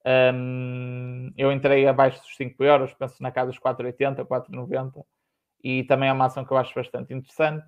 [0.06, 5.04] Um, eu entrei abaixo dos 5 euros, penso na casa dos 4,80, 4,90
[5.62, 7.64] e também é uma ação que eu acho bastante interessante.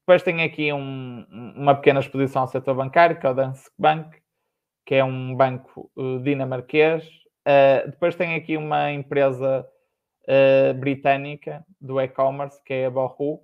[0.00, 1.24] Depois tenho aqui um,
[1.56, 4.20] uma pequena exposição ao setor bancário, que é o Danske Bank,
[4.84, 7.04] que é um banco uh, dinamarquês.
[7.46, 9.66] Uh, depois tenho aqui uma empresa
[10.24, 13.42] uh, britânica do e-commerce, que é a Bohu,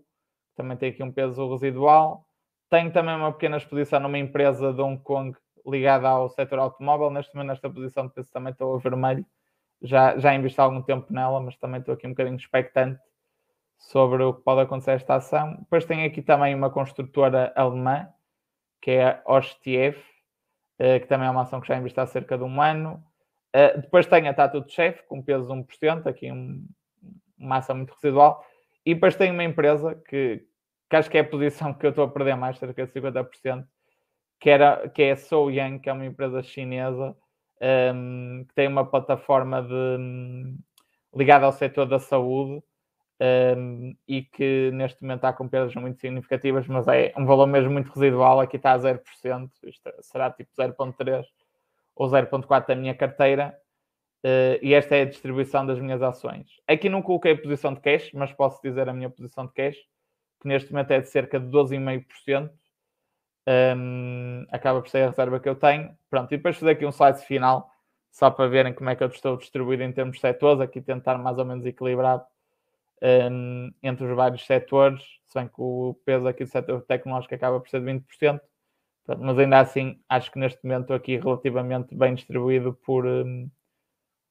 [0.57, 2.27] também tem aqui um peso residual.
[2.69, 7.11] Tenho também uma pequena exposição numa empresa de Hong Kong ligada ao setor automóvel.
[7.11, 9.25] Neste momento, nesta posição de peso, também estou a vermelho.
[9.81, 13.01] Já, já investi algum tempo nela, mas também estou aqui um bocadinho expectante
[13.79, 15.57] sobre o que pode acontecer esta ação.
[15.61, 18.09] Depois tem aqui também uma construtora alemã,
[18.83, 19.97] que é a Ostiev,
[20.79, 23.03] eh, que também é uma ação que já investi há cerca de um ano.
[23.53, 26.67] Eh, depois tem a Tattoo de Chef, com peso de 1%, aqui um,
[27.39, 28.45] uma ação muito residual.
[28.85, 30.45] E depois tem uma empresa que,
[30.91, 33.67] que acho que é a posição que eu estou a perder mais, cerca de 50%,
[34.41, 37.17] que, era, que é a So Young, que é uma empresa chinesa,
[37.95, 40.59] um, que tem uma plataforma de, um,
[41.15, 42.63] ligada ao setor da saúde
[43.57, 47.73] um, e que neste momento está com perdas muito significativas, mas é um valor mesmo
[47.73, 49.01] muito residual, aqui está a 0%,
[49.65, 51.25] isto será tipo 0.3
[51.97, 53.59] ou 0.4 da minha carteira,
[54.25, 56.47] uh, e esta é a distribuição das minhas ações.
[56.67, 59.77] Aqui não coloquei a posição de cash, mas posso dizer a minha posição de cash,
[60.41, 62.51] que neste momento é de cerca de 12,5%,
[63.49, 65.97] um, acaba por ser a reserva que eu tenho.
[66.11, 67.71] Pronto, e depois fazer aqui um slide final,
[68.11, 71.17] só para verem como é que eu estou distribuído em termos de setores, aqui tentar
[71.19, 72.25] mais ou menos equilibrado
[73.03, 77.61] um, entre os vários setores, se bem que o peso aqui do setor tecnológico acaba
[77.61, 78.41] por ser de 20%,
[79.19, 83.51] mas ainda assim acho que neste momento estou aqui relativamente bem distribuído por, um,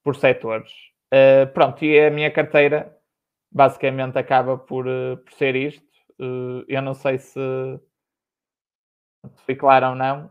[0.03, 0.71] por setores.
[1.11, 2.95] Uh, pronto, e a minha carteira
[3.51, 5.87] basicamente acaba por, uh, por ser isto.
[6.19, 7.39] Uh, eu não sei se
[9.45, 10.29] foi claro ou não.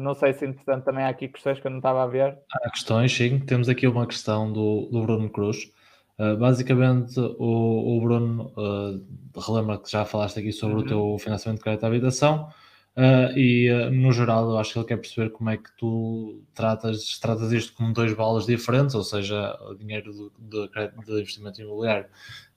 [0.00, 2.38] não sei se, entretanto, também há aqui questões que eu não estava a ver.
[2.52, 3.38] Há questões, sim.
[3.38, 5.70] Temos aqui uma questão do, do Bruno Cruz
[6.18, 10.82] Uh, basicamente, o, o Bruno uh, relembra que já falaste aqui sobre uhum.
[10.82, 12.48] o teu financiamento de crédito à habitação
[12.96, 17.18] uh, e, no geral, eu acho que ele quer perceber como é que tu tratas,
[17.18, 22.06] tratas isto como dois balas diferentes, ou seja, dinheiro de, de, de investimento imobiliário,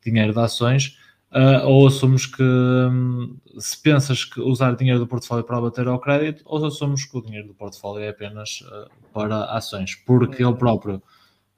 [0.03, 0.99] dinheiro de ações,
[1.65, 6.41] ou assumes que um, se pensas que usar dinheiro do portfólio para bater ao crédito,
[6.45, 8.63] ou assumes que o dinheiro do portfólio é apenas
[9.13, 11.01] para ações, porque ele próprio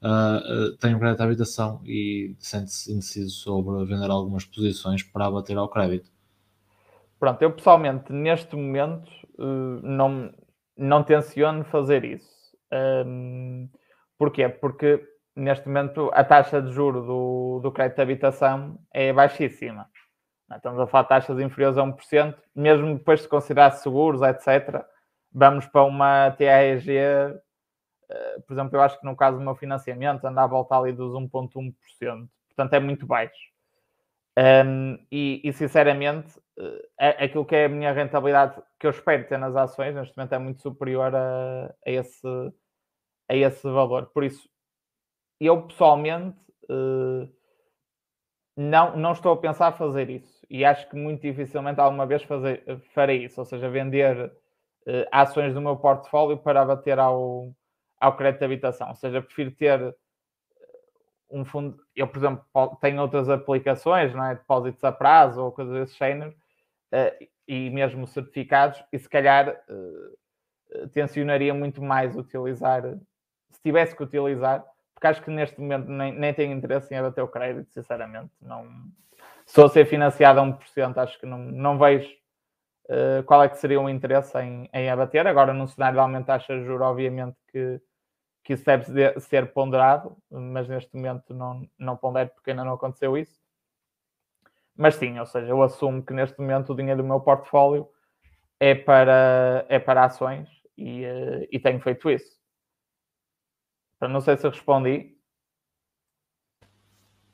[0.02, 5.56] uh, tem um crédito à habitação e sente-se indeciso sobre vender algumas posições para abater
[5.56, 6.10] ao crédito.
[7.18, 10.32] Pronto, eu pessoalmente neste momento uh, não,
[10.76, 12.28] não tenciono fazer isso.
[12.72, 13.68] Um,
[14.16, 14.48] porquê?
[14.48, 15.02] Porque
[15.38, 19.88] neste momento a taxa de juro do, do crédito de habitação é baixíssima.
[20.54, 24.82] Estamos a falar de taxas inferiores a 1%, mesmo depois de considerar seguros, etc.
[25.32, 26.88] Vamos para uma TAEG
[28.10, 30.92] eh, por exemplo, eu acho que no caso do meu financiamento anda à volta ali
[30.92, 33.52] dos 1,1%, portanto é muito baixo.
[34.38, 36.40] Um, e, e, sinceramente,
[36.98, 40.32] é, aquilo que é a minha rentabilidade que eu espero ter nas ações, neste momento
[40.32, 42.28] é muito superior a, a esse,
[43.28, 44.06] a esse valor.
[44.06, 44.48] Por isso,
[45.40, 46.36] eu pessoalmente
[46.70, 47.28] uh,
[48.56, 52.64] não, não estou a pensar fazer isso e acho que muito dificilmente alguma vez fazer,
[52.92, 57.52] farei isso, ou seja, vender uh, ações do meu portfólio para bater ao,
[58.00, 58.88] ao crédito de habitação.
[58.88, 59.94] Ou seja, prefiro ter
[61.30, 61.78] um fundo.
[61.94, 62.44] Eu, por exemplo,
[62.80, 64.34] tenho outras aplicações, não é?
[64.34, 66.34] depósitos a prazo ou coisas desse género,
[67.46, 69.62] e mesmo certificados, e se calhar
[70.94, 72.82] tensionaria muito mais utilizar,
[73.50, 74.64] se tivesse que utilizar,
[74.98, 78.32] porque acho que neste momento nem, nem tenho interesse em abater o crédito, sinceramente.
[78.42, 78.66] Não,
[79.46, 82.10] se a ser financiado a 1%, acho que não, não vejo
[82.88, 85.24] uh, qual é que seria o interesse em, em abater.
[85.28, 87.80] Agora, num cenário de aumento de taxa de juros, obviamente que,
[88.42, 93.16] que isso deve ser ponderado, mas neste momento não, não pondero porque ainda não aconteceu
[93.16, 93.38] isso.
[94.76, 97.88] Mas sim, ou seja, eu assumo que neste momento o dinheiro do meu portfólio
[98.58, 102.37] é para, é para ações e, uh, e tenho feito isso.
[103.98, 105.16] Então, não sei se respondi.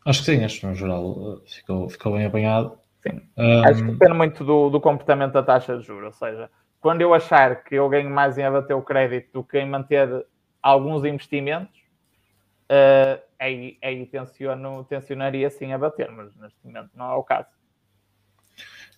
[0.07, 2.79] Acho que sim, acho que no geral eh, ficou, ficou bem apanhado.
[3.03, 3.21] Sim.
[3.37, 3.65] Um...
[3.65, 6.07] Acho que depende muito do, do comportamento da taxa de juros.
[6.07, 6.51] Ou seja,
[6.81, 10.27] quando eu achar que eu ganho mais em abater o crédito do que em manter
[10.63, 11.79] alguns investimentos,
[12.71, 17.49] uh, aí, aí tenciono, tensionaria sim a bater, mas neste momento não é o caso.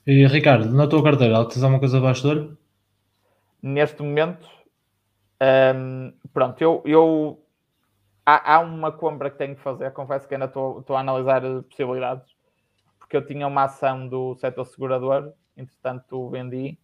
[0.06, 2.58] E Ricardo, na tua carteira, tens alguma coisa abaixo do olho?
[3.60, 4.48] Neste momento,
[5.74, 7.45] um, pronto, eu, eu
[8.26, 12.34] há, há, uma compra que tenho que fazer, confesso que ainda estou, a analisar possibilidades,
[12.98, 16.78] porque eu tinha uma ação do setor segurador, entretanto vendi,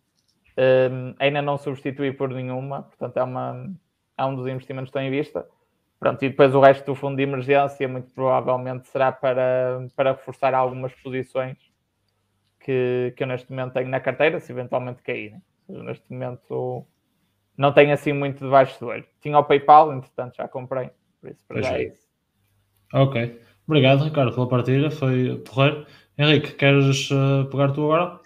[0.56, 3.70] um, ainda não substituí por nenhuma, portanto é, uma,
[4.16, 5.46] é um dos investimentos que estou em vista
[6.02, 10.52] Pronto, e depois o resto do fundo de emergência muito provavelmente será para, para reforçar
[10.52, 11.56] algumas posições
[12.58, 15.30] que, que eu neste momento tenho na carteira, se eventualmente cair.
[15.30, 15.40] Né?
[15.68, 16.84] Neste momento
[17.56, 19.06] não tenho assim muito debaixo do olho.
[19.20, 20.90] Tinha o PayPal, entretanto já comprei.
[21.22, 22.02] Por isso, para já é, é isso.
[22.92, 23.40] Ok.
[23.66, 24.90] Obrigado, Ricardo, pela partida.
[24.90, 25.86] Foi porreiro.
[26.18, 28.20] Henrique, queres uh, pegar tu agora?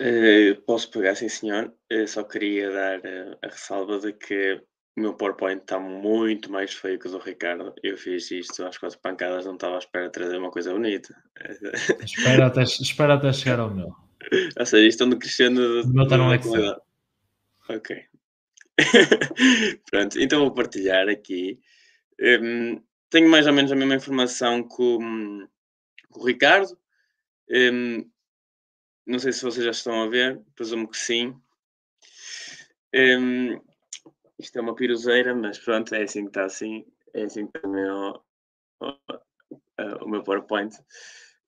[0.00, 1.72] Uh, posso pegar, sim, senhor.
[1.90, 3.00] Uh, só queria dar
[3.42, 4.60] a ressalva de que
[4.96, 7.72] o meu PowerPoint está muito mais feio que o do Ricardo.
[7.82, 11.14] Eu fiz isto às quatro pancadas, não estava à espera de trazer uma coisa bonita.
[12.04, 13.94] espera, até, espera até chegar ao meu.
[14.58, 16.76] Ou seja, isto anda crescendo de, o meu está no Excel.
[17.68, 18.04] Ok.
[19.90, 21.58] Pronto, então vou partilhar aqui.
[22.20, 25.46] Um, tenho mais ou menos a mesma informação com,
[26.10, 26.76] com o Ricardo.
[27.50, 28.10] Um,
[29.06, 31.36] não sei se vocês já estão a ver, presumo que sim.
[32.94, 33.60] Um,
[34.38, 36.84] isto é uma piruzeira, mas pronto, é assim que está assim.
[37.12, 38.22] É assim que está o meu,
[40.02, 40.76] o, meu PowerPoint.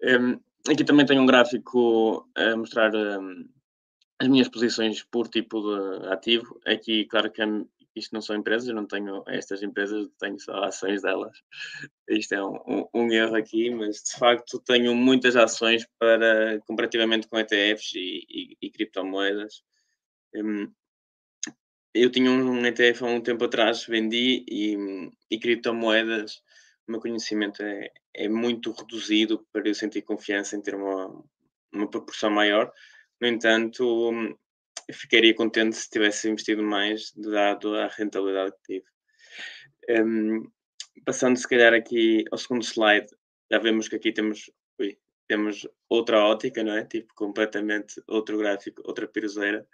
[0.02, 3.48] Um, aqui também tenho um gráfico a mostrar um,
[4.18, 6.60] as minhas posições por tipo de ativo.
[6.64, 7.42] Aqui, claro que
[7.96, 11.36] isto não são empresas, eu não tenho estas empresas, tenho só ações delas.
[12.08, 17.26] Isto é um, um, um, erro aqui, mas de facto tenho muitas ações para comparativamente
[17.26, 19.62] com ETFs e, e, e criptomoedas.
[20.34, 20.70] Um,
[21.94, 24.76] eu tinha um ETF há um tempo atrás, vendi e,
[25.30, 26.42] e criptomoedas,
[26.86, 31.24] o meu conhecimento é, é muito reduzido para eu sentir confiança em ter uma,
[31.72, 32.70] uma proporção maior.
[33.20, 34.38] No entanto,
[34.92, 38.86] ficaria contente se tivesse investido mais, dado a rentabilidade que tive.
[40.02, 40.50] Um,
[41.04, 43.06] passando, se calhar, aqui ao segundo slide,
[43.50, 46.84] já vemos que aqui temos, ui, temos outra ótica, não é?
[46.84, 49.66] Tipo, completamente outro gráfico, outra piruzeira.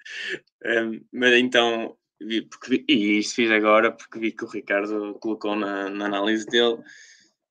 [0.65, 5.57] Um, mas então, vi, porque, e isto fiz agora porque vi que o Ricardo colocou
[5.57, 6.83] na, na análise dele.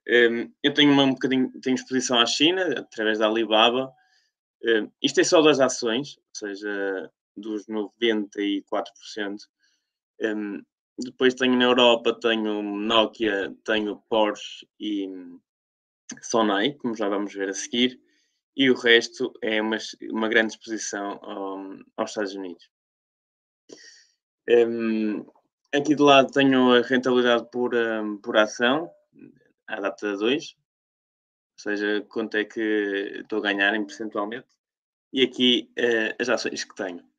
[0.08, 3.92] Um, eu tenho uma, um bocadinho, tenho exposição à China, através da Alibaba.
[4.64, 9.38] Um, isto é só das ações, ou seja, dos 94%.
[10.22, 10.62] Um,
[10.98, 15.08] depois tenho na Europa, tenho Nokia, tenho Porsche e
[16.22, 18.00] Sonai, como já vamos ver a seguir.
[18.56, 19.78] E o resto é uma,
[20.10, 21.58] uma grande exposição ao,
[21.98, 22.70] aos Estados Unidos.
[24.50, 25.26] Um,
[25.74, 28.92] aqui de lado tenho a rentabilidade por, um, por ação,
[29.68, 34.48] à data 2, ou seja, quanto é que estou a ganhar em percentualmente.
[35.14, 37.11] E aqui uh, as ações que tenho.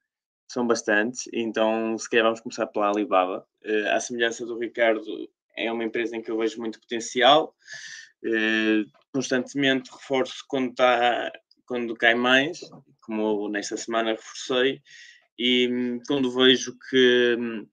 [0.53, 3.47] São bastantes, então se calhar vamos começar pela Alibaba.
[3.65, 5.03] Uh, à semelhança do Ricardo,
[5.57, 7.57] é uma empresa em que eu vejo muito potencial.
[8.23, 11.33] Uh, constantemente reforço quando, tá,
[11.65, 12.61] quando cai mais,
[13.01, 14.83] como nesta semana reforcei,
[15.39, 17.67] e hum, quando vejo que, hum,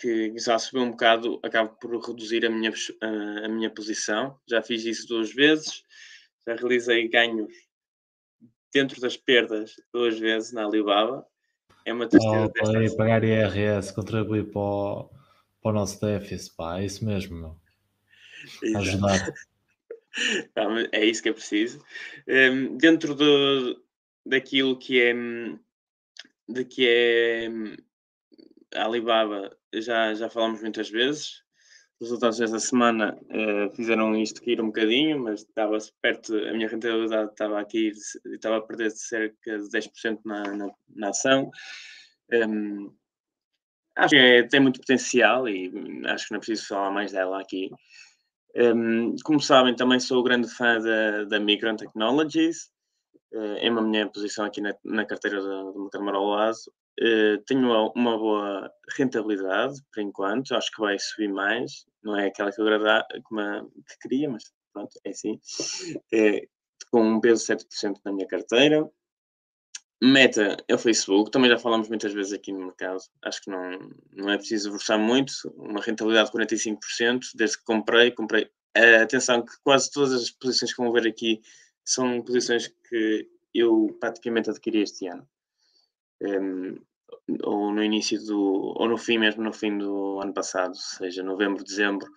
[0.00, 2.72] que já subiu um bocado, acabo por reduzir a minha,
[3.44, 4.38] a minha posição.
[4.48, 5.82] Já fiz isso duas vezes,
[6.46, 7.52] já realizei ganhos
[8.72, 11.26] dentro das perdas duas vezes na Alibaba.
[11.86, 12.46] É uma tristeza.
[12.46, 15.10] Oh, para pagar IRS, contribuir para o,
[15.62, 17.56] para o nosso déficit, pá, é isso mesmo, meu.
[18.76, 19.32] Ajudar.
[20.92, 21.80] é isso que é preciso.
[22.28, 23.80] Um, dentro do,
[24.26, 25.14] daquilo que é
[26.48, 27.48] de que é
[28.74, 31.44] a Alibaba, já, já falamos muitas vezes.
[31.98, 36.68] Os resultados desta semana uh, fizeram isto cair um bocadinho, mas estava perto, a minha
[36.68, 37.90] rentabilidade estava aqui,
[38.26, 41.50] estava a perder cerca de 10% na, na, na ação.
[42.30, 42.94] Um,
[43.96, 45.72] acho que é, tem muito potencial e
[46.06, 47.70] acho que não preciso falar mais dela aqui.
[48.54, 52.70] Um, como sabem, também sou grande fã da, da Migrant Technologies,
[53.32, 56.58] uh, é uma minha posição aqui na, na carteira do, do mercado marolado.
[57.00, 62.50] Uh, tenho uma, boa rentabilidade, por enquanto, acho que vai subir mais, não é aquela
[62.50, 65.38] que eu agrada, que, queria, mas pronto, é assim.
[66.12, 66.46] É,
[66.90, 68.88] com um peso de 7% na minha carteira.
[70.02, 73.90] Meta é o Facebook, também já falamos muitas vezes aqui no mercado, acho que não,
[74.12, 78.44] não é preciso esforçar muito, uma rentabilidade de 45%, desde que comprei, comprei.
[78.76, 81.40] Uh, atenção que quase todas as posições que vão ver aqui
[81.82, 85.26] são posições que eu praticamente adquiri este ano.
[86.22, 86.78] Um,
[87.42, 91.64] ou no início do, ou no fim mesmo, no fim do ano passado, seja, novembro,
[91.64, 92.08] dezembro,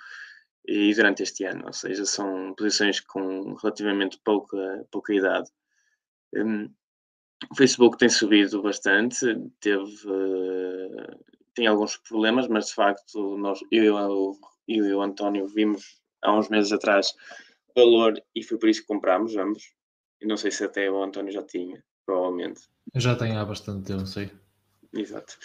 [0.66, 5.50] e durante este ano, ou seja, são posições com relativamente pouca, pouca idade.
[6.36, 6.66] Um,
[7.52, 9.26] o Facebook tem subido bastante,
[9.60, 9.96] teve,
[11.56, 14.34] tem alguns problemas, mas de facto nós, eu, eu,
[14.68, 17.14] e o António vimos há uns meses atrás
[17.76, 19.74] valor e foi por isso que comprámos ambos.
[20.22, 22.62] Não sei se até o António já tinha, provavelmente.
[22.92, 24.32] Eu já tenho há bastante tempo, sei.
[24.92, 25.38] Exato.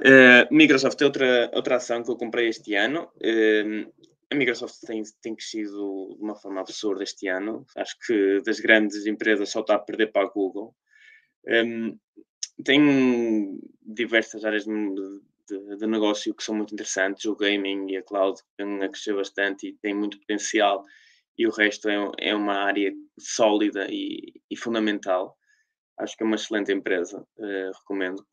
[0.00, 3.08] Uh, Microsoft é outra, outra ação que eu comprei este ano.
[3.16, 3.90] Uh,
[4.30, 7.64] a Microsoft tem, tem crescido de uma forma absurda este ano.
[7.74, 10.74] Acho que das grandes empresas só está a perder para a Google.
[11.48, 11.98] Um,
[12.62, 14.72] tem diversas áreas de,
[15.48, 17.24] de, de, negócio que são muito interessantes.
[17.24, 20.84] O gaming e a cloud estão a crescer bastante e tem muito potencial.
[21.38, 25.36] E o resto é, é uma área sólida e, e, fundamental.
[25.98, 28.24] Acho que é uma excelente empresa, uh, recomendo.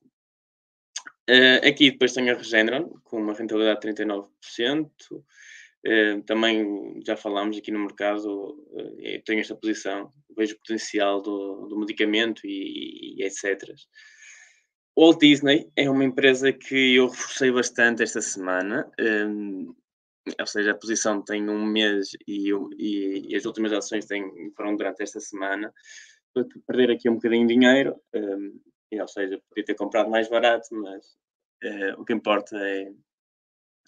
[1.29, 4.89] Uh, aqui depois tenho a Regeneron, com uma rentabilidade de 39%.
[5.83, 11.67] Uh, também já falámos aqui no mercado, uh, tenho esta posição, vejo o potencial do,
[11.67, 13.63] do medicamento e, e, etc.
[14.95, 19.73] Walt Disney é uma empresa que eu reforcei bastante esta semana, um,
[20.39, 24.75] ou seja, a posição tem um mês e, e, e as últimas ações têm, foram
[24.75, 25.73] durante esta semana.
[26.65, 28.59] Perder aqui um bocadinho de dinheiro, um,
[28.99, 31.05] ou seja, podia ter comprado mais barato, mas
[31.63, 32.91] uh, o que importa é,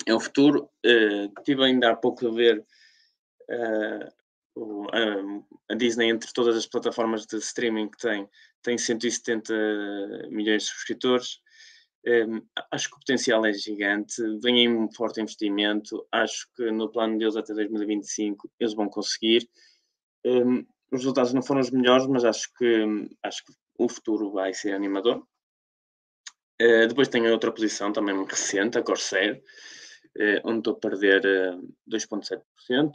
[0.08, 0.70] é o futuro.
[0.86, 2.60] Uh, tive ainda há pouco a ver
[3.50, 4.24] uh,
[4.56, 8.30] o, a, a, Disney, entre todas as plataformas de streaming que tem,
[8.62, 9.54] tem 170
[10.30, 11.42] milhões de subscritores.
[12.06, 16.06] Um, acho que o potencial é gigante, vem um forte investimento.
[16.12, 19.50] Acho que no plano deles até 2025 eles vão conseguir.
[20.26, 20.66] Um,
[20.96, 24.74] os resultados não foram os melhores, mas acho que, acho que o futuro vai ser
[24.74, 25.26] animador.
[26.62, 29.44] Uh, depois tenho outra posição também recente, a Corsair,
[30.18, 31.60] uh, onde estou a perder uh,
[31.92, 32.92] eh, 2,7%.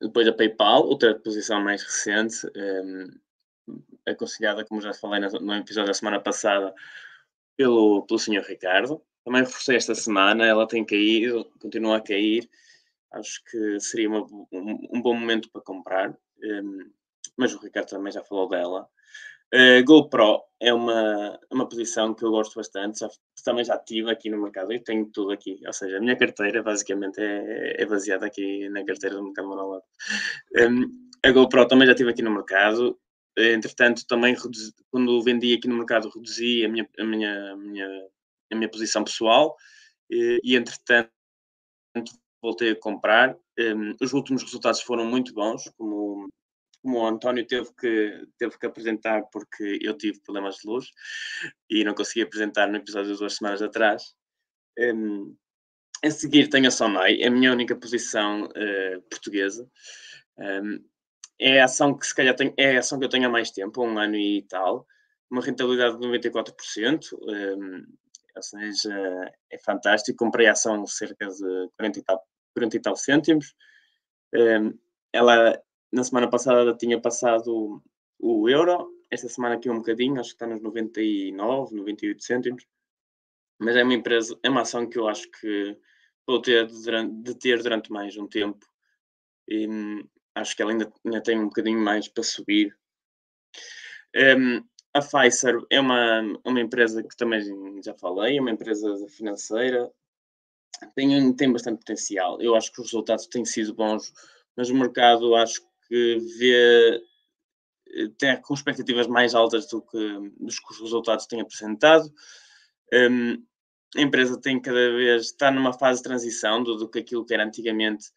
[0.00, 3.06] Depois a PayPal, outra posição mais recente, um,
[4.06, 6.74] aconselhada, como já falei no, episódio da semana passada,
[7.56, 9.00] pelo, pelo senhor Ricardo.
[9.24, 12.48] Também reforcei esta semana, ela tem caído, continua a cair.
[13.12, 16.16] Acho que seria uma, um, um, bom momento para comprar,
[17.36, 18.88] mas o Ricardo também já falou dela.
[19.54, 23.10] Uh, GoPro é uma, uma posição que eu gosto bastante, já,
[23.44, 25.60] também já tive aqui no mercado e tenho tudo aqui.
[25.66, 29.84] Ou seja, a minha carteira basicamente é, é baseada aqui na carteira do mercado monolado.
[30.58, 32.98] Um, a GoPro também já tive aqui no mercado.
[33.36, 38.08] Entretanto, também reduzi, quando vendi aqui no mercado, reduzi a minha, a minha, a minha,
[38.52, 39.56] a minha posição pessoal
[40.10, 41.10] e, e entretanto,
[42.42, 43.36] voltei a comprar.
[43.58, 46.28] Um, os últimos resultados foram muito bons, como
[46.82, 50.86] como o António teve que, teve que apresentar porque eu tive problemas de luz
[51.70, 54.14] e não consegui apresentar no episódio de duas semanas atrás.
[54.76, 55.36] Um,
[56.04, 59.68] em seguir tenho a Sonai, é a minha única posição uh, portuguesa.
[60.36, 60.84] Um,
[61.38, 63.50] é a ação que se calhar tem, é a ação que eu tenho há mais
[63.50, 64.86] tempo, um ano e tal,
[65.30, 67.86] uma rentabilidade de 94%, um,
[68.34, 70.18] ou seja, é fantástico.
[70.18, 72.22] Comprei a ação cerca de 40 e tal,
[72.54, 73.54] 40 e tal cêntimos.
[74.34, 74.78] Um,
[75.12, 75.60] ela
[75.92, 77.82] na semana passada tinha passado
[78.18, 82.66] o euro, esta semana aqui um bocadinho, acho que está nos 99, 98 cêntimos.
[83.58, 85.76] Mas é uma empresa, é uma ação que eu acho que
[86.26, 88.66] vou ter de, ter durante mais um tempo.
[89.46, 92.74] E hum, acho que ela ainda, ainda tem um bocadinho mais para subir.
[94.16, 97.40] Um, a Pfizer é uma, uma empresa que também
[97.82, 99.90] já falei, é uma empresa financeira,
[100.94, 102.40] tem, tem bastante potencial.
[102.40, 104.12] Eu acho que os resultados têm sido bons,
[104.56, 107.02] mas o mercado acho que vê
[108.18, 112.12] tem com expectativas mais altas do que, dos que os resultados têm apresentado.
[112.92, 113.44] Um,
[113.96, 117.34] a empresa tem cada vez, está numa fase de transição do, do que aquilo que
[117.34, 118.10] era antigamente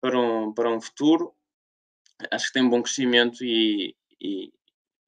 [0.00, 1.34] para um, para um futuro.
[2.30, 4.52] Acho que tem um bom crescimento e, e,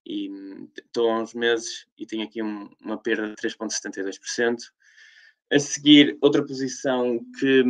[0.07, 0.31] e
[0.79, 4.57] estou há uns meses e tenho aqui um, uma perda de 3,72%.
[5.53, 7.65] A seguir, outra posição que,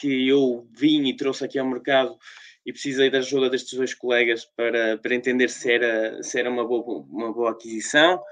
[0.00, 2.18] que eu vim e trouxe aqui ao mercado
[2.66, 6.66] e precisei da ajuda destes dois colegas para, para entender se era, se era uma,
[6.66, 8.22] boa, uma boa aquisição.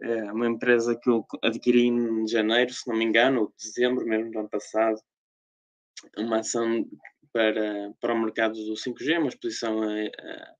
[0.00, 4.30] É uma empresa que eu adquiri em janeiro, se não me engano, ou dezembro mesmo
[4.30, 5.00] do ano passado.
[6.18, 6.84] Uma ação
[7.32, 10.54] para, para o mercado do 5G, uma exposição a, a,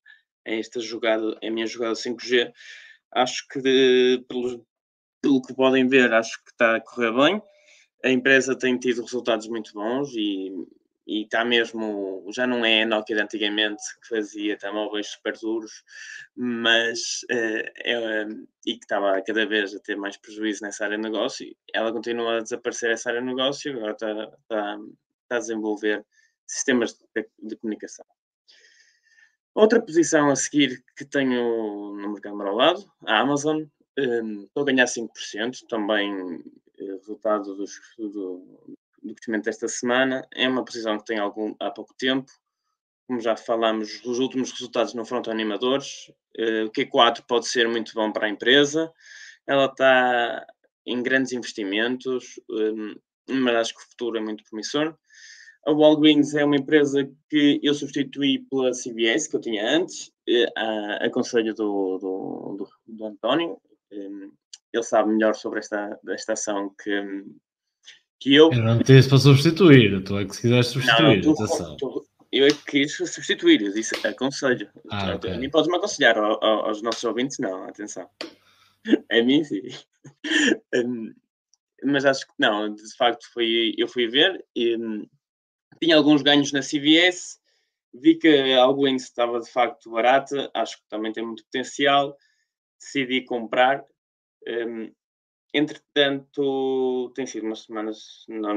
[0.47, 2.53] a esta jogada, a minha jogada 5G.
[3.13, 4.67] Acho que, de, pelo,
[5.21, 7.43] pelo que podem ver, acho que está a correr bem.
[8.05, 10.53] A empresa tem tido resultados muito bons e
[11.07, 15.85] e está mesmo, já não é a Nokia de antigamente que fazia telemóveis super duros,
[16.35, 21.47] mas uh, e que estava cada vez a ter mais prejuízo nessa área de negócio,
[21.73, 24.79] ela continua a desaparecer essa área de negócio, agora está, está,
[25.23, 26.05] está a desenvolver
[26.45, 28.05] sistemas de, de, comunicação.
[29.55, 33.63] Outra posição a seguir que tenho no mercado ao lado, a Amazon,
[33.97, 36.43] estou a ganhar 5%, também uh,
[36.99, 40.27] resultado dos, do, do crescimento desta semana.
[40.35, 42.31] É uma posição que tem algum, há pouco tempo.
[43.07, 46.09] Como já falamos, os últimos resultados não foram tão animadores.
[46.39, 48.93] Uh, o Q4 pode ser muito bom para a empresa.
[49.47, 50.47] Ela está
[50.85, 52.95] em grandes investimentos, um,
[53.29, 54.97] mas acho que o futuro é muito promissor.
[55.67, 60.53] A Walgreens é uma empresa que eu substituí pela CBS, que eu tinha antes, uh,
[60.57, 63.61] a, a conselho do, do, do, do António.
[63.93, 64.33] Um,
[64.73, 67.25] ele sabe melhor sobre esta, esta ação que,
[68.21, 68.53] que eu.
[68.53, 71.25] Eu não disse para substituir, tu é que se quiseres substituir.
[71.25, 74.69] Não, tu, tu, eu é que quis substituir, eu disse aconselho.
[74.91, 75.37] Ah, okay.
[75.37, 78.09] Nem podes me aconselhar aos nossos ouvintes, não, atenção.
[79.11, 79.63] A mim sim.
[80.75, 81.15] um,
[81.85, 85.07] mas acho que não, de facto foi, eu fui ver e um,
[85.81, 87.39] tinha alguns ganhos na CVS,
[87.95, 92.17] vi que a Alguens estava de facto barata, acho que também tem muito potencial,
[92.81, 93.85] decidi comprar.
[94.47, 94.93] Um,
[95.57, 98.55] Entretanto, tem sido umas semanas não,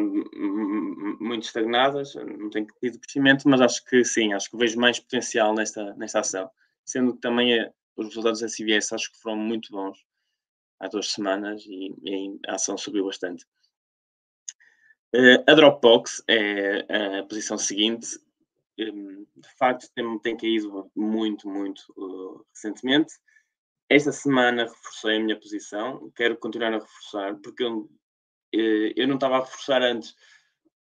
[1.21, 5.55] muito estagnadas, não tenho tido crescimento, mas acho que sim, acho que vejo mais potencial
[5.55, 6.51] nesta, nesta ação.
[6.83, 9.97] Sendo que também é, os resultados da CBS acho que foram muito bons
[10.77, 13.45] há duas semanas e, e a ação subiu bastante.
[15.15, 18.19] Uh, a Dropbox é a posição seguinte.
[18.77, 23.13] Um, de facto, tem, tem caído muito, muito uh, recentemente.
[23.89, 27.89] Esta semana reforcei a minha posição, quero continuar a reforçar, porque eu,
[28.53, 30.15] eh, eu não estava a reforçar antes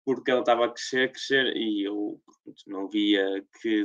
[0.05, 2.21] porque ela estava a crescer, crescer e eu
[2.65, 3.83] não via que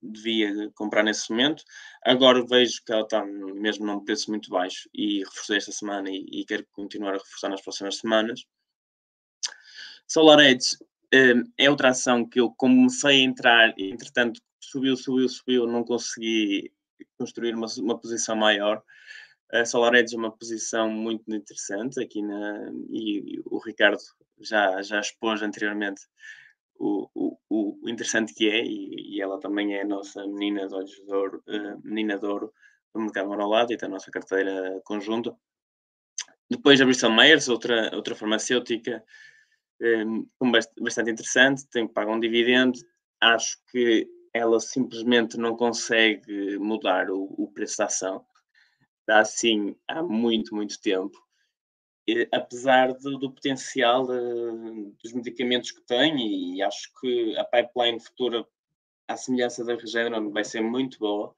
[0.00, 1.64] devia comprar nesse momento.
[2.04, 6.24] Agora vejo que ela está mesmo num preço muito baixo e reforcei esta semana e,
[6.30, 8.44] e quero continuar a reforçar nas próximas semanas.
[10.06, 10.76] SolarEdge
[11.12, 16.72] eh, é outra ação que eu comecei a entrar, entretanto subiu, subiu, subiu, não consegui
[17.18, 18.82] construir uma, uma posição maior.
[19.52, 23.98] A SolarEdge é uma posição muito interessante aqui na, e, o Ricardo
[24.40, 26.02] já, já expôs anteriormente
[26.78, 27.38] o, o,
[27.82, 31.12] o interessante que é, e, e, ela também é a nossa menina de olhos de
[31.12, 32.52] ouro, uh, menina de ouro
[32.94, 35.36] do mercado ao lado e da nossa carteira conjunta.
[36.48, 39.04] Depois a Bristol Myers, outra, outra farmacêutica,
[39.80, 40.26] um,
[40.56, 42.78] eh, bastante interessante, tem que pagar um dividendo.
[43.20, 48.24] Acho que ela simplesmente não consegue mudar o, o preço da ação.
[49.00, 51.18] Está assim há muito, muito tempo.
[52.06, 58.46] E, apesar do, potencial de, dos medicamentos que tem, e acho que a pipeline futura,
[59.08, 61.34] à semelhança da Regeneron, vai ser muito boa.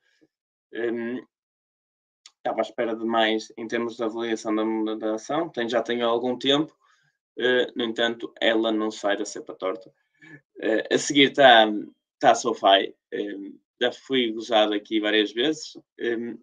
[0.72, 1.24] Um,
[2.36, 6.06] estava à espera de mais em termos de avaliação da, da ação, tem, já tenho
[6.06, 6.74] algum tempo,
[7.38, 9.90] uh, no entanto, ela não sai da cepa torta.
[10.56, 11.66] Uh, a seguir está
[12.22, 12.94] está SoFi.
[13.12, 16.38] Um, já fui gozado aqui várias vezes um,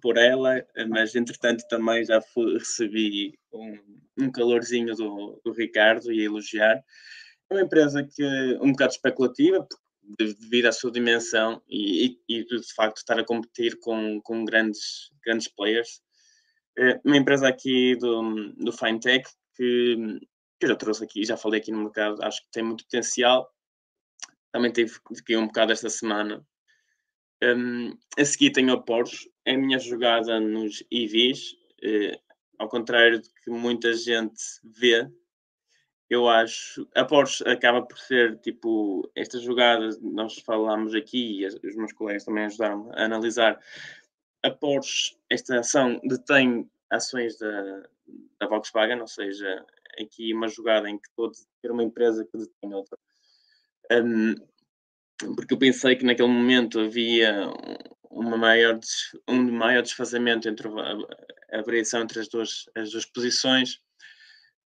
[0.00, 3.78] por ela, mas entretanto também já fui, recebi um,
[4.18, 6.82] um calorzinho do, do, Ricardo e a elogiar.
[7.50, 8.24] É uma empresa que
[8.60, 9.66] um bocado especulativa,
[10.18, 15.10] devido à sua dimensão e, e, e de facto estar a competir com, com grandes,
[15.24, 16.02] grandes players.
[16.76, 20.18] É uma empresa aqui do, do FinTech que,
[20.58, 23.48] que eu já trouxe aqui, já falei aqui no mercado, acho que tem muito potencial
[24.52, 26.46] também tive aqui um bocado esta semana.
[27.42, 32.22] Um, a seguir tenho a Porsche, é a minha jogada nos EVs, uh,
[32.58, 35.10] ao contrário de que muita gente vê,
[36.08, 41.74] eu acho, a Porsche acaba por ser tipo esta jogada, nós falámos aqui e os
[41.74, 43.58] meus colegas também ajudaram a analisar.
[44.44, 47.88] A Porsche, esta ação detém ações da,
[48.38, 49.64] da Volkswagen, ou seja,
[50.00, 52.98] aqui uma jogada em que pode ter uma empresa que detém outra.
[53.90, 54.34] Um,
[55.36, 57.48] porque eu pensei que naquele momento havia
[58.10, 58.78] uma maior,
[59.28, 63.78] um maior desfazamento entre a, a variação entre as duas, as duas posições.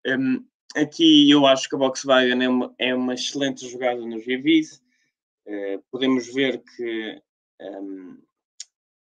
[0.07, 0.45] Um,
[0.77, 4.83] aqui eu acho que a Volkswagen é uma, é uma excelente jogada nos EVs.
[5.47, 7.21] Uh, podemos ver que
[7.61, 8.19] um,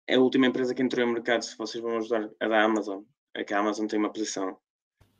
[0.08, 3.04] é a última empresa que entrou no mercado, se vocês vão ajudar, a da Amazon.
[3.34, 4.58] É que a Amazon tem uma posição.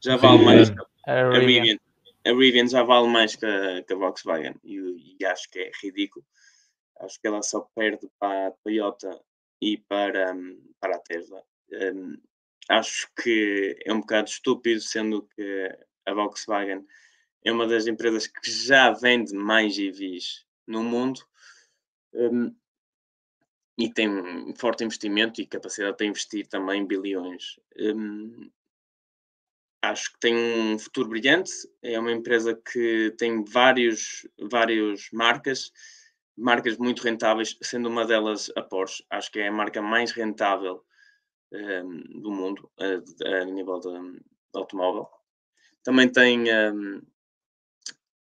[0.04, 0.76] Já vale mais que
[1.08, 1.78] a, a Rivian.
[2.26, 5.72] A Rivian já vale mais que a, que a Volkswagen e, e, acho que é
[5.82, 6.26] ridículo.
[7.00, 9.20] Acho que ela só perde para a Toyota
[9.60, 11.44] e para, um, para a Tesla.
[11.72, 12.18] Um,
[12.70, 16.86] acho que é um bocado estúpido, sendo que a Volkswagen
[17.44, 21.22] é uma das empresas que já vende mais EVs no mundo
[22.14, 22.56] um,
[23.78, 27.60] e tem um forte investimento e capacidade de investir também bilhões.
[27.78, 28.52] Um,
[29.82, 31.52] acho que tem um futuro brilhante.
[31.82, 35.72] É uma empresa que tem vários, vários marcas,
[36.38, 39.04] marcas muito rentáveis, sendo uma delas a Porsche.
[39.10, 40.84] Acho que é a marca mais rentável
[41.52, 44.22] um, do mundo a, a nível de, de,
[44.54, 45.08] automóvel.
[45.84, 47.02] Também tem um,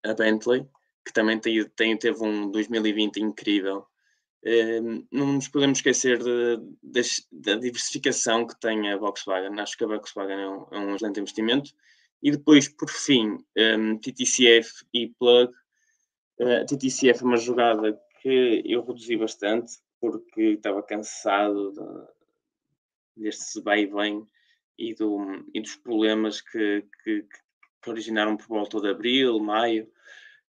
[0.05, 0.67] a Bentley,
[1.05, 3.96] que também tem, tem, teve um 2020 incrível Ehm,
[5.11, 9.59] não nos podemos esquecer de, de, da diversificação que tem a Volkswagen.
[9.59, 11.71] Acho que a Volkswagen é um, é um excelente investimento.
[12.21, 15.51] E depois, por fim, um, ehm, TTCF e Plug.
[16.39, 23.59] Uh, eh, TTCF é uma jogada que eu reduzi bastante porque estava cansado de, deste
[23.61, 24.27] vai e vem
[24.77, 27.23] e, do, e dos problemas que, que,
[27.81, 29.91] que originaram por volta de abril, maio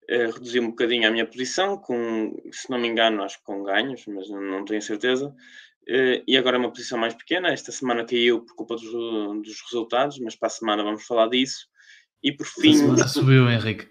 [0.09, 3.63] uh, reduzi um bocadinho a minha posição, com, se não me engano, acho que com
[3.63, 5.27] ganhos, mas não, tenho certeza.
[5.83, 7.49] Uh, e agora é uma posição mais pequena.
[7.49, 11.67] Esta semana caiu por culpa dos, dos, resultados, mas para a semana vamos falar disso.
[12.21, 12.71] E por fim.
[12.71, 13.87] Esta semana subiu, Henrique.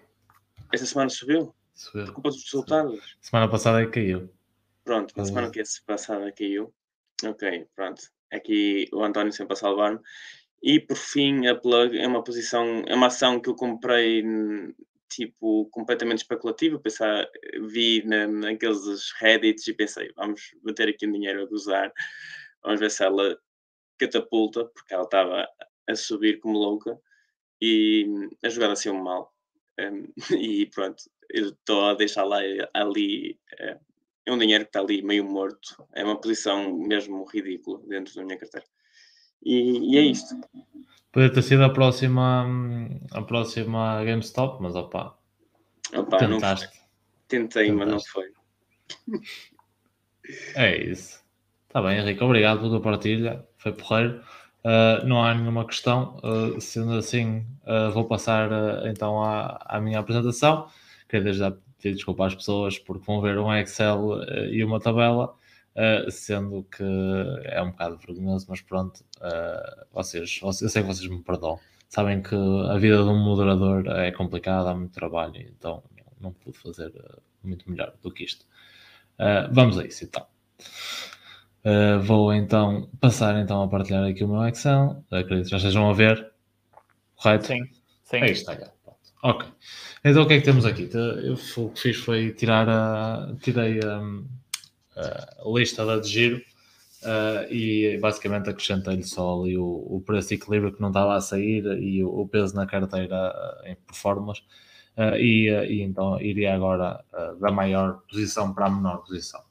[0.73, 1.55] Esta semana subiu?
[1.75, 2.07] Subiu.
[2.07, 3.17] Por culpa dos resultados?
[3.21, 4.31] Semana passada é caiu.
[4.85, 6.73] Pronto, na semana que é passada caiu.
[7.25, 8.03] Ok, pronto.
[8.33, 10.01] Aqui o António sempre a salvar-me.
[10.63, 14.23] E por fim, a plug é uma posição, é uma ação que eu comprei
[15.09, 16.81] tipo completamente especulativo.
[16.81, 17.29] Pensar,
[17.69, 21.93] vi na, naqueles Reddits e pensei, vamos meter aqui um dinheiro a gozar,
[22.63, 23.39] vamos ver se ela
[23.99, 25.49] catapulta, porque ela estava
[25.89, 26.99] a subir como louca
[27.61, 28.07] e
[28.45, 29.35] a jogada saiu mal.
[29.79, 31.03] Um, e pronto,
[31.33, 32.39] estou a deixar lá
[32.75, 33.39] ali.
[33.59, 35.87] É um dinheiro que está ali meio morto.
[35.95, 38.67] É uma posição mesmo ridícula dentro da minha carteira.
[39.43, 40.35] E, e é isto.
[41.17, 42.47] Podia ter sido a próxima,
[43.11, 45.17] a próxima GameStop, mas opa.
[45.97, 46.67] opa tentaste.
[46.67, 46.73] Não
[47.27, 47.73] Tentei, tentaste.
[47.73, 48.27] mas não foi.
[50.55, 51.25] É isso.
[51.67, 52.23] Está bem, Henrique.
[52.23, 53.47] Obrigado pela tua partilha.
[53.57, 54.21] Foi porreiro.
[54.63, 56.21] Uh, não há nenhuma questão.
[56.23, 58.51] Uh, sendo assim, uh, vou passar
[58.87, 60.69] então à, à, minha apresentação.
[61.09, 65.35] Queria desde já pedir desculpa às pessoas porque vão ver um Excel e uma tabela
[65.77, 66.83] Uh, sendo que
[67.45, 71.61] é um bocado vergonhoso, mas pronto, uh, vocês, eu sei que vocês me perdoam.
[71.87, 75.83] Sabem que a vida de um moderador é complicada, há muito trabalho, então
[76.19, 78.47] não pude fazer uh, muito melhor do que isto.
[79.53, 80.27] vamos a isso então.
[82.03, 85.05] vou então passar então a partilhar aqui o meu Excel.
[85.11, 86.33] Acredito que já estejam a ver.
[87.17, 87.49] Correto?
[87.49, 87.69] Sim,
[88.03, 88.17] sim.
[88.17, 88.73] Aí está, já.
[89.23, 89.47] Ok.
[90.03, 90.89] Então o que é que temos aqui?
[90.95, 93.35] Eu, o que fiz foi tirar a.
[93.43, 93.99] Tirei a.
[93.99, 94.27] Um,
[95.55, 96.37] lista da de giro
[97.03, 101.65] uh, e basicamente acrescentei-lhe só ali o, o, preço equilíbrio que não estava a sair
[101.81, 104.43] e o, o peso na carteira uh, em performance
[105.19, 107.05] e, e, então iria agora
[107.39, 109.43] da maior posição para a menor posição.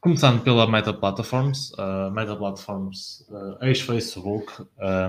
[0.00, 4.52] Começando pela Meta Platforms, uh, Meta Platforms uh, ex-Facebook,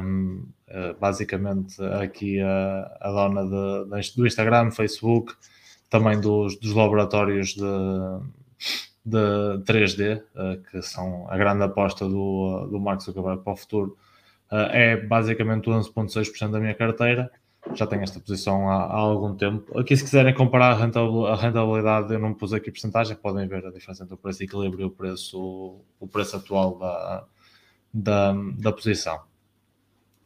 [0.03, 5.35] um, uh, basicamente aqui a dona de, de, do Instagram, Facebook,
[5.91, 7.61] também dos, dos laboratórios de,
[9.05, 13.97] de 3D, uh, que são a grande aposta do, do Mark Zuckerberg para o futuro,
[14.51, 17.31] uh, é basicamente 11,6% da minha carteira.
[17.73, 19.77] Já tenho esta posição há, há, algum tempo.
[19.77, 24.03] Aqui, se quiserem comparar a rentabilidade, eu não pus aqui porcentagem, podem ver a diferença
[24.03, 27.25] entre o preço de equilíbrio e o preço, o preço atual da,
[27.93, 29.19] da, da posição.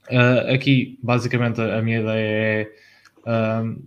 [0.09, 2.73] Uh, aqui, basicamente, a minha ideia é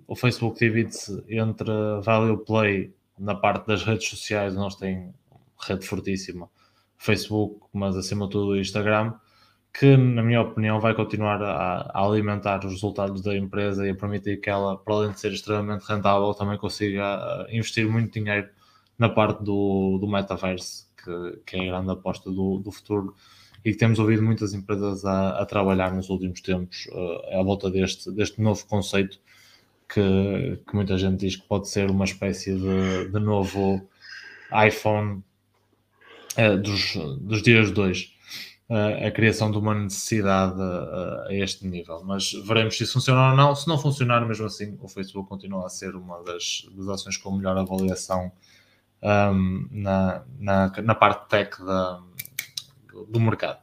[0.07, 1.71] o Facebook divide-se entre
[2.03, 5.13] Value Play na parte das redes sociais nós têm
[5.61, 6.49] rede fortíssima
[6.99, 9.15] Facebook, mas acima de tudo Instagram,
[9.79, 13.95] que na minha opinião vai continuar a, a, alimentar os resultados da empresa e a
[13.95, 18.49] permitir que ela, para além de ser extremamente rentável, também consiga investir muito dinheiro
[18.99, 23.15] na parte do, do metaverse, que, que é a grande aposta do, do futuro
[23.65, 27.71] e que temos ouvido muitas empresas a, a trabalhar nos últimos tempos uh, à volta
[27.71, 29.19] deste, deste novo conceito
[29.89, 33.87] que, que, muita gente diz que pode ser uma espécie de, de novo
[34.67, 35.23] iPhone
[36.39, 38.17] uh, dos, dos dias de hoje.
[38.69, 43.37] Uh, a criação de uma necessidade a este nível, mas veremos se isso funciona ou
[43.37, 43.55] não.
[43.55, 47.37] Se não funcionar, mesmo assim, o Facebook continua a ser uma das, das ações com
[47.37, 48.33] melhor avaliação
[49.03, 52.03] um, na, na, na, parte tech da,
[53.09, 53.61] do mercado.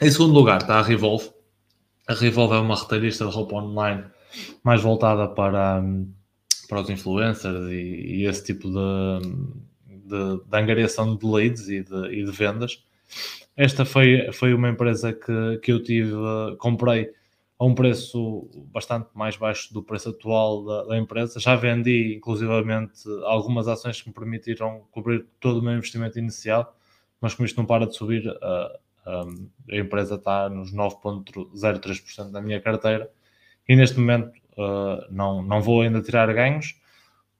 [0.00, 1.30] Em segundo lugar está a Revolve.
[2.08, 4.04] A Revolve é uma retalhista de roupa online
[4.64, 5.82] mais voltada para,
[6.66, 9.20] para os influencers e, e esse tipo de,
[9.86, 12.82] de, de, angariação de leads e de, e de vendas.
[13.54, 16.12] Esta foi, foi uma empresa que, que eu tive,
[16.58, 17.10] comprei
[17.58, 21.38] a um preço bastante mais baixo do preço atual da, da, empresa.
[21.38, 26.74] Já vendi, inclusivamente, algumas ações que me permitiram cobrir todo o meu investimento inicial,
[27.20, 28.78] mas como isto não para de subir, a,
[29.08, 33.10] a, empresa está nos 9,03% da minha carteira
[33.68, 36.78] e neste momento uh, não, não vou ainda tirar ganhos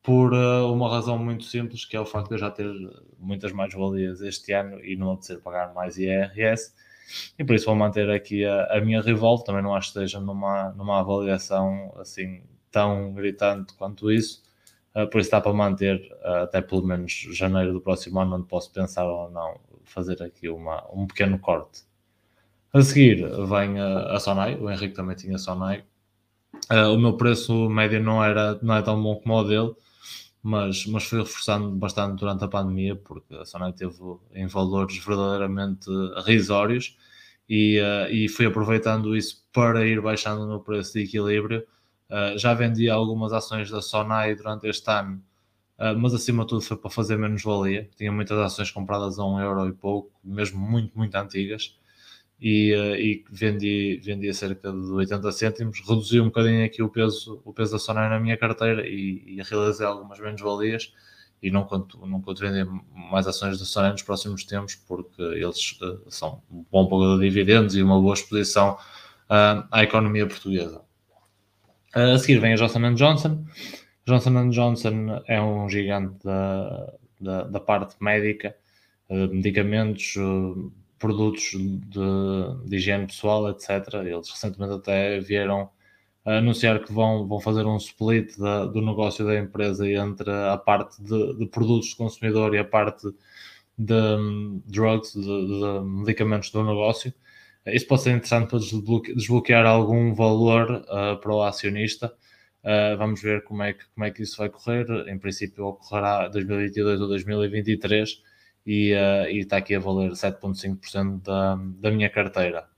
[0.02, 2.66] por uh, uma razão muito simples, que é o facto de eu já ter
[3.18, 6.72] muitas mais-valias este ano e não apetecer pagar mais IRS
[7.38, 9.44] e por isso vou manter aqui a, a minha Revolve.
[9.44, 14.42] Também não acho que esteja numa, numa avaliação assim tão gritante quanto isso.
[14.94, 16.00] Uh, por isso dá para manter
[16.42, 20.84] até pelo menos janeiro do próximo ano, onde posso pensar ou não fazer aqui uma,
[20.92, 21.82] um pequeno corte.
[22.72, 25.84] A seguir vem a, a Sonai, o Henrique também tinha Sonai.
[26.70, 29.74] Uh, o meu preço médio não era não é tão bom como o dele,
[30.42, 33.94] mas, mas foi reforçando bastante durante a pandemia, porque a Sonai teve
[34.34, 35.90] em valores verdadeiramente
[36.24, 36.96] risórios
[37.48, 41.66] e, uh, e fui aproveitando isso para ir baixando no preço de equilíbrio.
[42.10, 45.22] Uh, já vendi algumas ações da Sonai durante este ano,
[45.96, 47.88] mas acima de tudo foi para fazer menos valia.
[47.96, 51.78] Tinha muitas ações compradas a um euro e pouco, mesmo muito, muito antigas
[52.40, 56.88] e, uh, e vendi, vendi a cerca de 80 cêntimos, reduzi um bocadinho aqui o
[56.88, 60.92] peso, o peso da Sonai na minha carteira e, e realizei algumas menos-valias
[61.42, 62.66] e não conto, não conto vender
[63.10, 67.28] mais ações da Sonai nos próximos tempos porque eles uh, são um bom pagador de
[67.28, 68.78] dividendos e uma boa exposição
[69.28, 70.80] à economia portuguesa.
[71.92, 73.44] a seguir vem a Johnson Johnson.
[74.08, 78.56] Johnson Johnson é um gigante da, da, da parte médica,
[79.10, 80.14] medicamentos,
[80.98, 83.94] produtos de, de, higiene pessoal, etc.
[84.04, 85.68] Eles recentemente até vieram
[86.24, 91.02] anunciar que vão, vão fazer um split da, do negócio da empresa entre a parte
[91.02, 93.06] de, de produtos de consumidor e a parte
[93.76, 97.12] de um, drugs, de, de, medicamentos do negócio.
[97.66, 102.12] Isso pode ser interessante para desbloquear, desbloquear algum valor uh, para o acionista.
[102.68, 104.86] Uh, vamos ver como é, que, como é que isso vai correr.
[105.08, 108.22] Em princípio, ocorrerá 2022 ou 2023
[108.66, 112.68] e, uh, está aqui a valer 7,5% da, da minha carteira.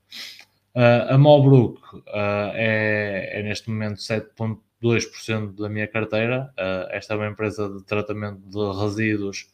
[0.77, 6.55] Uh, a Mobrook é, é, neste momento 7,2% da minha carteira.
[6.91, 9.53] esta é uma empresa de tratamento de resíduos,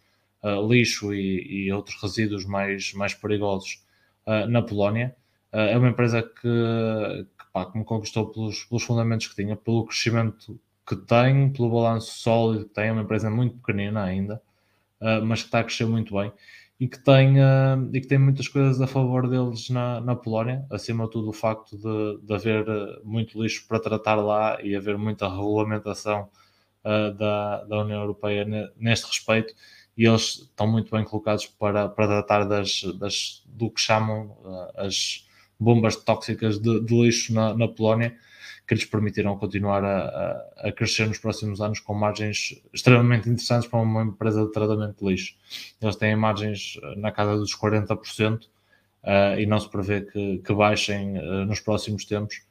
[0.69, 3.83] lixo e, e, outros resíduos mais, mais perigosos
[4.51, 5.17] na Polónia.
[5.51, 7.27] é uma empresa que,
[7.65, 12.19] pá, que me conquistou pelos, pelos fundamentos que tinha, pelo crescimento que tem, pelo balanço
[12.19, 12.89] sólido que tem.
[12.89, 14.43] É uma empresa muito pequenina ainda
[15.01, 16.33] uh, mas que está a crescer muito bem
[16.79, 20.67] e que tem, uh, e que tem muitas coisas a favor deles na, na Polónia,
[20.71, 24.77] acima de tudo o facto de, de haver ah, muito lixo para tratar lá e
[24.77, 26.29] haver muita regulamentação
[26.85, 28.47] uh, da, da União Europeia
[28.77, 29.55] neste respeito
[29.97, 34.73] e eles estão muito bem colocados para, para tratar das, das, do que chamam uh,
[34.77, 35.26] as
[35.59, 38.17] bombas tóxicas de, de lixo na, na Polónia
[38.67, 43.81] que lhes permitirão continuar a, a, crescer nos próximos anos com margens extremamente interessantes para
[43.81, 45.37] uma empresa de tratamento de lixo.
[45.81, 48.49] Eles têm margens eh, na casa dos 40% uh,
[49.05, 52.43] eh, e não se prevê que, que baixem uh, nos próximos tempos.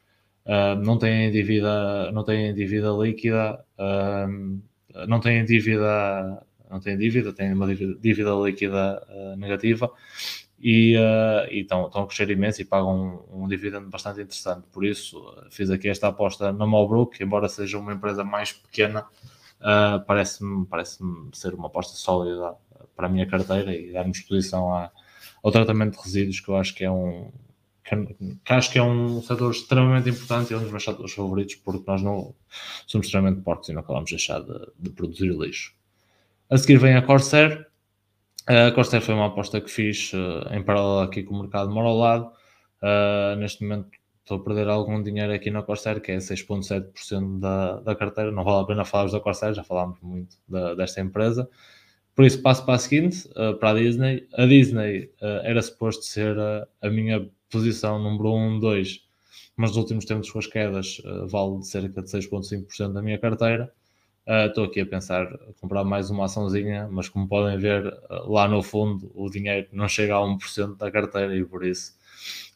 [0.45, 3.65] Uh, não têm dívida, não têm dívida líquida,
[5.07, 9.91] não têm dívida, não têm dívida, têm uma dívida, dívida líquida negativa
[10.59, 14.65] e, uh, estão, a crescer imenso e pagam um, um dividendo bastante interessante.
[14.71, 19.01] Por isso, uh, fiz aqui esta aposta na Malbrook, embora seja uma empresa mais pequena,
[19.59, 20.99] uh, parece-me parece
[21.33, 22.55] ser uma aposta sólida
[22.95, 24.91] para a minha carteira e dar-me exposição à,
[25.43, 27.31] ao tratamento de resíduos, que eu acho que é um.
[27.83, 27.95] Que,
[28.43, 31.53] que acho que é um setor extremamente importante e é um dos meus setores favoritos,
[31.55, 32.33] porque nós não
[32.87, 35.75] somos extremamente porcos e não acabamos de deixar de, de produzir lixo.
[36.49, 37.67] A seguir vem a Corsair,
[38.47, 41.87] A Corsair foi uma aposta que fiz uh, em paralelo aqui com o mercado mora
[41.87, 42.31] ao lado.
[42.79, 43.89] Uh, neste momento
[44.21, 48.31] estou a perder algum dinheiro aqui na Corsair, que é 6,7% da, da carteira.
[48.31, 51.49] Não vale a pena falarmos da Corsair, já falámos muito da, desta empresa.
[52.15, 54.27] Por isso, passo para a seguinte, uh, para a Disney.
[54.35, 55.11] A Disney
[55.43, 59.07] era suposto ser a, a minha posição número 1, 2,
[59.57, 63.73] mas nos últimos tempos com as quedas vale cerca de 6,5% da minha carteira.
[64.27, 65.27] Uh, estou aqui a pensar
[65.61, 69.87] comprar mais uma açãozinha, mas como podem ver, uh, lá no fundo o dinheiro não
[69.87, 71.93] chega a 1% da carteira e por isso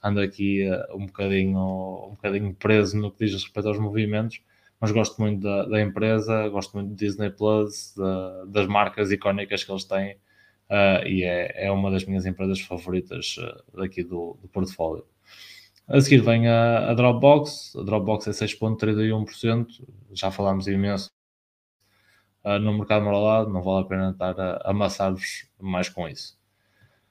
[0.04, 1.60] ando aqui uh, um, bocadinho,
[2.08, 4.42] um bocadinho preso no que diz respeito aos movimentos.
[4.82, 9.64] Mas gosto muito da, da empresa, gosto muito do Disney Plus, da, das marcas icónicas
[9.64, 10.18] que eles têm
[11.06, 13.36] e é, é uma das minhas empresas favoritas
[13.76, 15.06] daqui do, do portfólio.
[15.88, 19.68] A seguir vem a, a Dropbox, a Dropbox é 6,31%,
[20.14, 21.12] já falámos imenso
[22.44, 26.38] uh, no mercado moralado, não vale a pena estar a, amassar-vos mais com isso.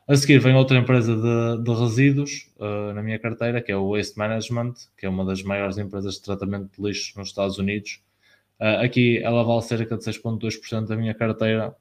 [0.08, 3.90] A seguir vem outra empresa de, de resíduos uh, na minha carteira, que é o
[3.90, 8.00] Waste Management, que é uma das maiores empresas de tratamento de lixo nos Estados Unidos.
[8.58, 11.76] Uh, aqui ela vale cerca de 6,2% da minha carteira,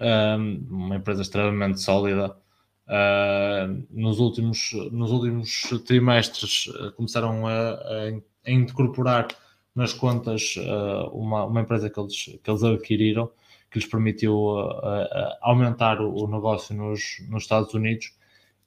[0.00, 2.36] um, uma empresa extremamente sólida.
[2.86, 7.80] Uh, nos, últimos, nos últimos trimestres começaram a, a,
[8.46, 9.26] a incorporar
[9.74, 13.30] nas contas uh, uma, uma empresa que eles, que eles adquiriram
[13.70, 18.16] que lhes permitiu uh, uh, aumentar o, negócio nos, nos Estados Unidos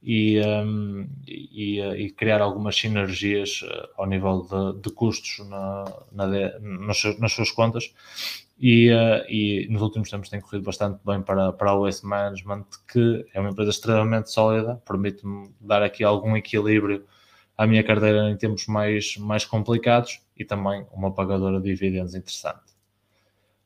[0.03, 3.61] e, um, e, e, criar algumas sinergias
[3.97, 6.27] ao nível de, de custos na, na
[6.59, 7.93] nas, nas, suas contas.
[8.59, 8.89] E,
[9.29, 13.39] e, nos últimos tempos tem corrido bastante bem para, para a Waste Management que é
[13.39, 17.05] uma empresa extremamente sólida, permite-me dar aqui algum equilíbrio
[17.57, 22.77] à minha carteira em tempos mais, mais complicados e também uma pagadora de dividendos interessante.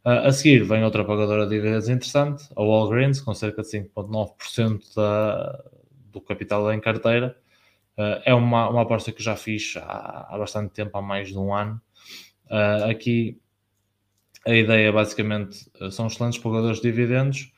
[0.04, 4.82] Uh, a seguir vem outra pagadora de dividendos interessante, a Walgreens, com cerca de 5,9%
[6.12, 7.38] do capital em carteira.
[7.98, 11.38] Uh, é uma, uma aposta que já fiz há, há bastante tempo, há mais de
[11.38, 11.80] um ano.
[12.48, 13.40] Uh, aqui
[14.46, 17.54] a ideia basicamente são excelentes pagadores de dividendos,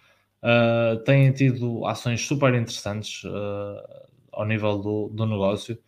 [1.06, 3.24] têm tido ações super interessantes
[4.34, 5.80] ao nível do, do negócio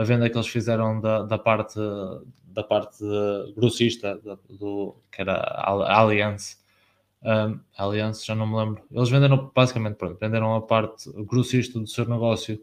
[0.00, 1.78] a venda que eles fizeram da, da parte
[2.50, 3.04] da parte
[3.56, 6.58] grossista do, que era a Allianz.
[7.22, 7.60] Um,
[8.24, 8.82] já não me lembro.
[8.90, 12.60] Eles venderam basicamente, pronto, venderam a parte grossista do seu negócio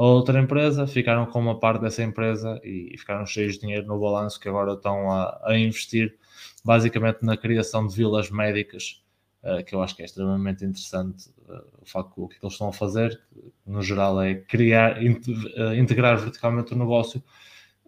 [0.00, 4.00] a outra empresa, ficaram com uma parte dessa empresa e, ficaram cheios de dinheiro no
[4.00, 6.16] balanço que agora estão a, a investir
[6.64, 9.02] basicamente na criação de vilas médicas
[9.42, 12.68] uh, que eu acho que é extremamente interessante uh, o facto o que eles estão
[12.68, 13.20] a fazer
[13.66, 17.22] no geral, é criar, eh, integrar verticalmente o negócio,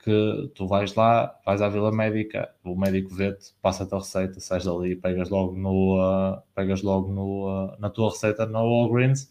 [0.03, 4.65] que tu vais lá, vais à Vila Médica, o médico vê-te, passa-te a receita, sais
[4.65, 9.31] dali, pegas logo, no, uh, pegas logo no, uh, na tua receita na Walgreens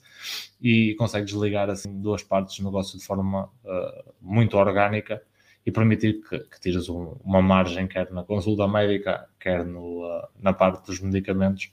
[0.61, 5.22] e consegues ligar assim duas partes do negócio de forma uh, muito orgânica
[5.65, 10.03] e permitir que, que tires um, uma margem, quer na consulta médica, quer no,
[10.39, 11.72] na parte dos medicamentos.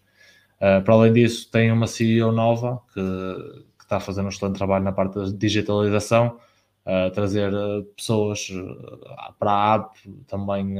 [0.58, 5.14] para além disso, tem uma CEO nova que, está fazer um excelente trabalho na parte
[5.14, 6.38] da digitalização,
[6.88, 10.76] uh, trazer uh, pessoas uh, para a app, também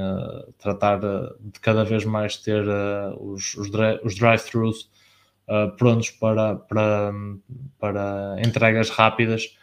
[0.57, 2.65] tratar de cada vez mais ter
[3.21, 3.71] os, os,
[4.03, 4.91] os drive-thrus
[5.77, 7.13] prontos para, para,
[7.79, 9.57] para entregas rápidas.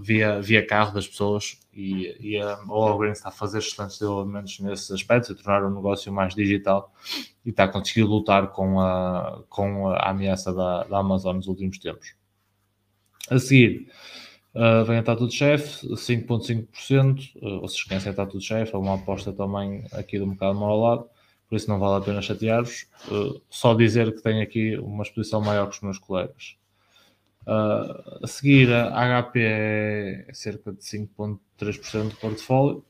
[0.00, 4.88] Via, via carro das pessoas e, e a Walgreens está a fazer excelentes desenvolvimentos nesses
[4.92, 6.92] aspectos, a tornar o negócio mais digital
[7.44, 11.78] e está a conseguir lutar com a, com a ameaça da, da Amazon nos últimos
[11.78, 12.14] tempos.
[13.28, 13.88] A seguir,
[14.58, 18.78] uh, vem a Tatu de Chefe, 5,5%, uh, vocês conhecem a Tatu de Chefe, é
[18.78, 21.08] uma aposta também aqui do mercado ao lado,
[21.48, 22.86] por isso não vale a pena chatear-vos.
[23.10, 26.56] Uh, só dizer que tenho aqui uma exposição maior que os meus colegas.
[27.46, 32.84] Uh, a seguir, a HP é cerca de 5,3% do portfólio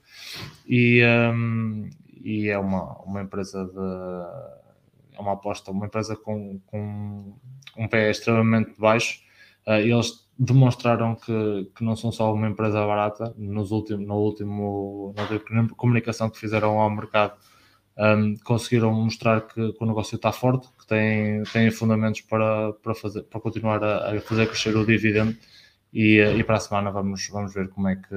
[0.67, 1.01] e,
[1.33, 1.89] um,
[2.25, 5.17] e é uma, uma empresa de.
[5.17, 7.35] É uma aposta, uma empresa com, com
[7.77, 9.21] um pé extremamente baixo.
[9.65, 13.35] Uh, eles demonstraram que, que não são só uma empresa barata.
[13.37, 17.37] Nos últimos, no último, na última comunicação que fizeram ao mercado,
[17.99, 22.95] um, conseguiram mostrar que, que, o negócio está forte, que tem, tem fundamentos para, para,
[22.95, 25.37] fazer, para continuar a, a fazer crescer o dividendo.
[25.93, 28.15] E, e, para a semana vamos, vamos ver como é que,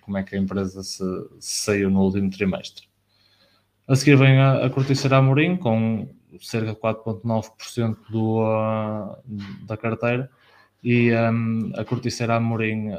[0.00, 1.04] como é que a empresa se,
[1.40, 2.86] se saiu no último trimestre.
[3.86, 6.08] A seguir vem a, a Corticeira Amorim, com
[6.40, 9.22] cerca de 4,9% do, uh,
[9.66, 10.30] da carteira
[10.84, 12.90] e um, a Corticeira Amorim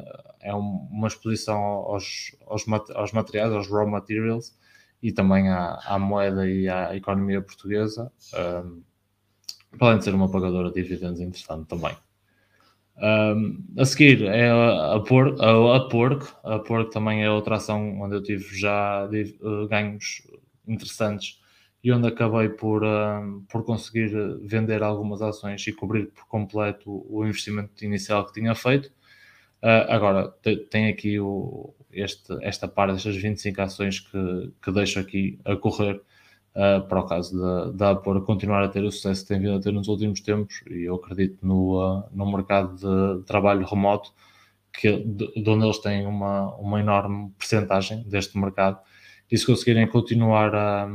[0.41, 2.65] é uma exposição aos, aos,
[2.95, 4.57] aos, materiais, aos raw materials
[5.03, 8.11] e também à, à moeda e à economia portuguesa.
[8.33, 8.81] Um,
[9.77, 11.95] para além de ser uma pagadora de dividendos interessante também.
[12.97, 16.35] Um, a seguir é a, Por, a, a Porco.
[16.43, 20.23] A Porco também é outra ação onde eu tive já uh, ganhos
[20.67, 21.39] interessantes
[21.85, 24.09] e onde acabei por, uh, por conseguir
[24.41, 28.87] vender algumas ações e cobrir por completo o, investimento inicial que tinha feito.
[29.61, 30.33] Uh, agora,
[30.71, 36.01] tem aqui o, este, esta parte destas 25 ações que, que deixo aqui a correr
[36.55, 39.61] uh, para o caso da, Apor continuar a ter o sucesso que tem vindo a
[39.61, 44.11] ter nos últimos tempos e eu acredito no, uh, no mercado de trabalho remoto
[44.73, 48.79] que, de, de, onde eles têm uma, uma enorme percentagem deste mercado
[49.31, 50.89] e se conseguirem continuar a,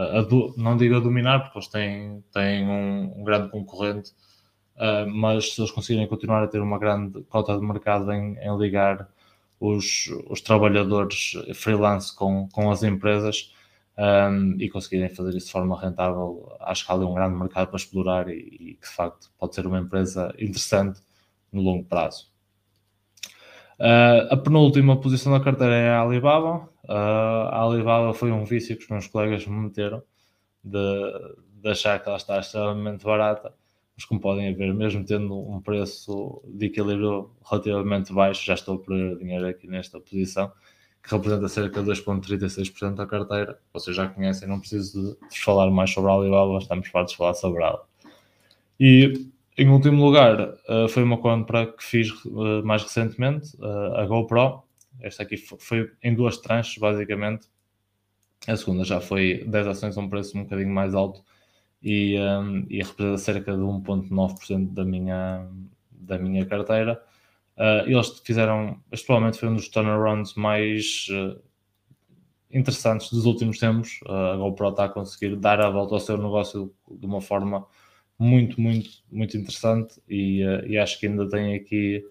[0.00, 0.26] a, a
[0.56, 4.12] não digo a dominar porque eles têm, têm um, um grande concorrente
[4.76, 8.58] uh, mas se eles conseguirem continuar a ter uma grande cota de mercado em, em
[8.58, 9.08] ligar
[9.58, 13.52] os, os trabalhadores freelance com, com as empresas
[13.98, 17.68] um, e conseguirem fazer isso de forma rentável, acho que há ali um grande mercado
[17.68, 21.00] para explorar e, e que de facto pode ser uma empresa interessante
[21.52, 22.30] no longo prazo.
[23.78, 26.68] Uh, a penúltima posição da carteira é a Alibaba.
[26.90, 30.02] Uh, a Alibaba foi um vício que os meus colegas me meteram
[30.64, 30.78] de,
[31.62, 33.54] de achar que ela está extremamente barata
[34.00, 38.78] mas como podem ver, mesmo tendo um preço de equilíbrio relativamente baixo, já estou a
[38.78, 40.50] perder dinheiro aqui nesta posição,
[41.02, 43.58] que representa cerca de 2,36% da carteira.
[43.74, 47.34] Vocês já conhecem, não preciso de falar mais sobre a Alibaba, estamos fartos de falar
[47.34, 47.84] sobre ela.
[48.78, 49.28] E
[49.58, 54.62] em último lugar, eh, foi uma compra que fiz eh, mais recentemente, eh, a GoPro.
[55.00, 57.48] Esta aqui foi em duas tranches, basicamente.
[58.46, 61.22] A segunda já foi 10 ações a um preço um bocadinho mais alto
[61.82, 65.46] e, um, e representa cerca de 1,9% da minha,
[65.90, 67.02] da minha carteira.
[67.56, 71.38] Uh, eles fizeram, este provavelmente foi um dos turnarounds mais uh,
[72.50, 74.00] interessantes dos últimos tempos.
[74.06, 77.66] Uh, a GoPro está a conseguir dar a volta ao seu negócio de uma forma
[78.18, 82.04] muito, muito, muito interessante e, e acho que ainda tem aqui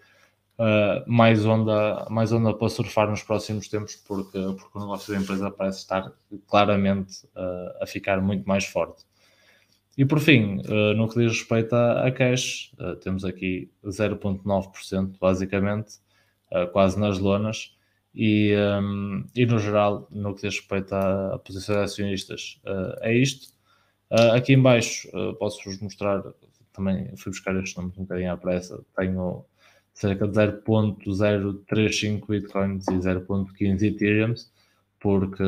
[1.07, 5.49] mais, onda, mais onda para surfar nos próximos tempos porque, porque o negócio da empresa
[5.49, 6.11] parece estar
[6.47, 7.25] claramente
[7.81, 9.05] a ficar muito mais forte.
[9.99, 15.95] E por fim, uh, no que diz respeito a, cash, uh, temos aqui 0,9% basicamente,
[16.53, 17.75] uh, quase nas lonas,
[18.15, 18.53] e,
[19.35, 22.59] e no geral, no que diz respeito à, posição de acionistas,
[23.01, 23.53] é isto.
[24.33, 25.07] aqui em baixo
[25.37, 26.23] posso-vos mostrar,
[26.73, 29.45] também fui buscar estes números um bocadinho à pressa, tenho
[29.99, 34.49] cerca de 0.035 bitcoins e 0.15 ethereums,
[34.97, 35.43] porque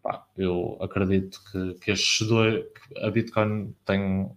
[0.00, 2.64] pá, eu acredito que, que estes dois,
[3.02, 4.30] a Bitcoin tem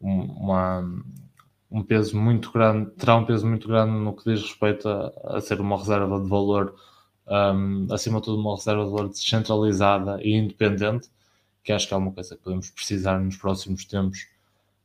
[0.00, 0.84] uma,
[1.70, 5.40] um peso muito grande, terá um peso muito grande no que diz respeito a, a
[5.40, 6.74] ser uma reserva de valor,
[7.28, 11.08] um, acima de tudo, uma reserva de valor descentralizada e independente,
[11.62, 14.26] que acho que é uma coisa que podemos precisar nos próximos tempos.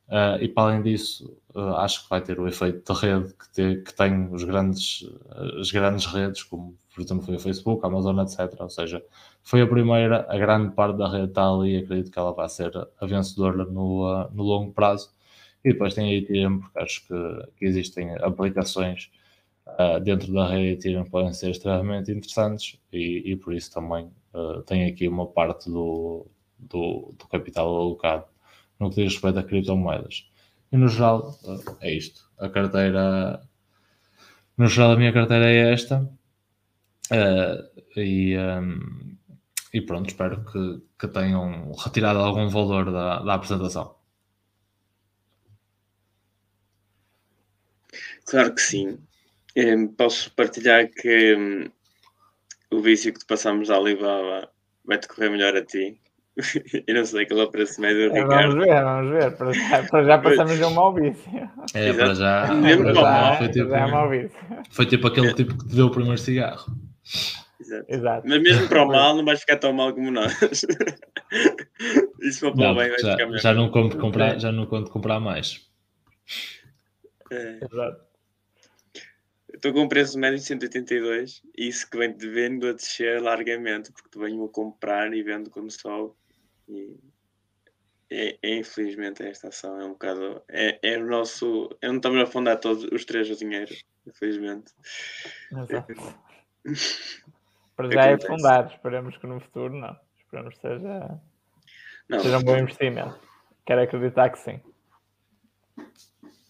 [0.08, 3.52] Uh, e para além disso, uh, acho que vai ter o efeito de rede que,
[3.52, 5.08] te, que tem os grandes,
[5.58, 8.54] as grandes redes, como por exemplo foi o Facebook, a Amazon, etc.
[8.60, 9.02] Ou seja,
[9.42, 12.48] foi a primeira, a grande parte da rede está ali e acredito que ela vai
[12.48, 15.10] ser a vencedora no, uh, no longo prazo.
[15.64, 17.14] E depois tem a Ethereum, porque acho que,
[17.56, 19.10] que existem aplicações
[20.04, 24.10] dentro da rede Ethereum que podem ser extremamente interessantes e, e por isso também
[24.66, 26.26] tem aqui uma parte do,
[26.58, 28.26] do, do, capital alocado
[28.84, 30.28] no que diz respeito a criptomoedas.
[30.70, 31.38] E no geral
[31.80, 32.28] é isto.
[32.38, 33.40] A carteira,
[34.56, 36.08] no geral a minha carteira é esta.
[37.10, 39.16] Uh, e, um,
[39.72, 43.96] e pronto, espero que, que tenham retirado algum valor da, da apresentação.
[48.26, 48.98] Claro que sim.
[49.56, 51.70] Um, posso partilhar que um,
[52.76, 54.50] o vício que te passamos à Alibaba
[54.84, 56.00] vai-te correr melhor a ti.
[56.86, 59.36] Eu não sei é o preço médio do é, Vamos ver, vamos ver.
[59.36, 61.50] Para já, para já passamos a um mau vício.
[61.74, 62.46] É, para já.
[62.46, 64.38] É, para já, foi, tipo, já é mau vício.
[64.70, 66.72] foi tipo aquele tipo que te deu o primeiro cigarro.
[67.60, 67.86] Exato.
[67.88, 68.28] Exato.
[68.28, 70.34] Mas mesmo para o mal não vais ficar tão mal como nós.
[72.20, 73.40] Isso para o bem vai já, ficar melhor.
[73.40, 75.60] Já não conto comprar, já não conto comprar mais.
[77.30, 77.60] É.
[77.62, 78.04] Exato.
[79.52, 83.22] Estou com um preço médio de 182 e isso que vem de vendo a descer
[83.22, 86.12] largamente, porque tu venho a comprar e vendo quando sobe.
[86.68, 86.96] E
[88.10, 90.42] é, é, infelizmente esta ação é um bocado.
[90.48, 91.70] É, é o nosso.
[91.82, 93.74] É onde estamos a afundar todos os três o dinheiro,
[94.06, 94.72] infelizmente.
[95.52, 95.94] Exato.
[97.76, 99.96] Para já é fundar, esperamos que no futuro não.
[100.18, 101.20] Esperamos que seja,
[102.08, 103.18] Não, seja um bom investimento.
[103.66, 104.60] Quero acreditar que sim.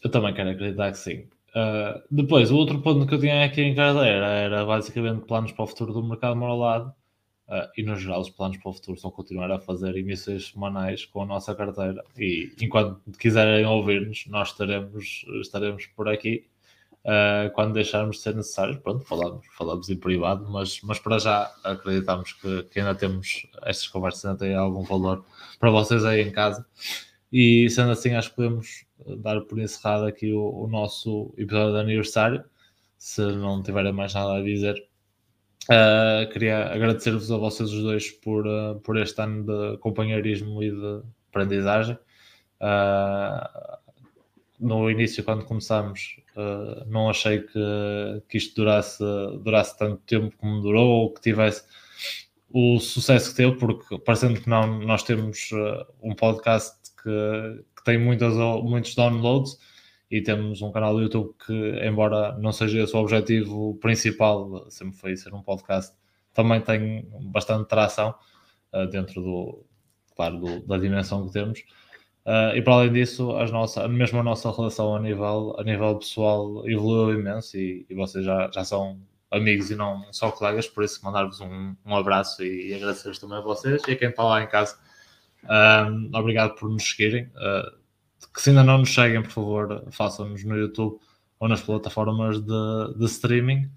[0.02, 1.28] Eu também quero acreditar que sim.
[1.56, 5.64] Uh, depois, o outro ponto que eu tinha aqui em carteira era basicamente planos para
[5.64, 6.94] o futuro do mercado moralado
[7.46, 11.04] Uh, e no geral os planos para o futuro são continuar a fazer emissões semanais
[11.04, 12.02] com a nossa carteira.
[12.16, 16.46] E enquanto quiserem ouvir-nos nós estaremos, estaremos por aqui.
[17.04, 21.54] Uh, quando deixarmos de ser necessários pronto, falamos, falamos em privado mas, mas para já
[21.62, 25.22] acreditamos que, que ainda temos estas conversas ainda têm algum valor
[25.60, 26.64] para vocês aí em casa.
[27.30, 28.86] E sendo assim acho que podemos
[29.18, 32.44] dar por encerrado aqui o, o nosso episódio de aniversário
[32.96, 34.82] se não tiverem mais nada a dizer
[35.64, 40.70] Uh, queria agradecer-vos a vocês os dois por, uh, por este ano de companheirismo e
[40.70, 41.98] de aprendizagem.
[42.60, 43.78] Uh,
[44.60, 46.16] no início, quando começámos,
[46.86, 49.02] não achei que, que isto durasse,
[49.42, 51.64] durasse tanto tempo como durou ou que tivesse
[52.50, 55.50] o sucesso que teve, porque parecendo que não, nós temos
[56.00, 59.58] um podcast que, que tem muitas, muitos downloads
[60.10, 61.52] e temos um canal do YouTube que,
[61.84, 65.94] embora não seja esse o objetivo principal, sempre foi ser um podcast,
[66.32, 68.14] também tem bastante tração
[68.72, 69.64] uh, dentro do,
[70.14, 71.60] claro, do, da dimensão que temos.
[72.26, 75.98] Uh, e para além disso, as nossa, mesmo a nossa relação a nível, a nível
[75.98, 78.98] pessoal evoluiu imenso e, e vocês já, já são
[79.30, 83.38] amigos e não só colegas, por isso mandar-vos um, um abraço e, e agradecer também
[83.38, 84.78] a vocês e a quem está lá em casa.
[85.46, 87.24] Ah, obrigado por nos seguirem.
[87.24, 87.83] Uh,
[88.32, 90.98] que se ainda não nos seguem, por favor, façam-nos no YouTube
[91.38, 93.70] ou nas plataformas de, de streaming.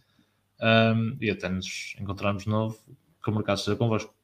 [0.59, 2.77] Um, e até nos encontrarmos de novo.
[3.23, 4.16] Que o mercado esteja convosco.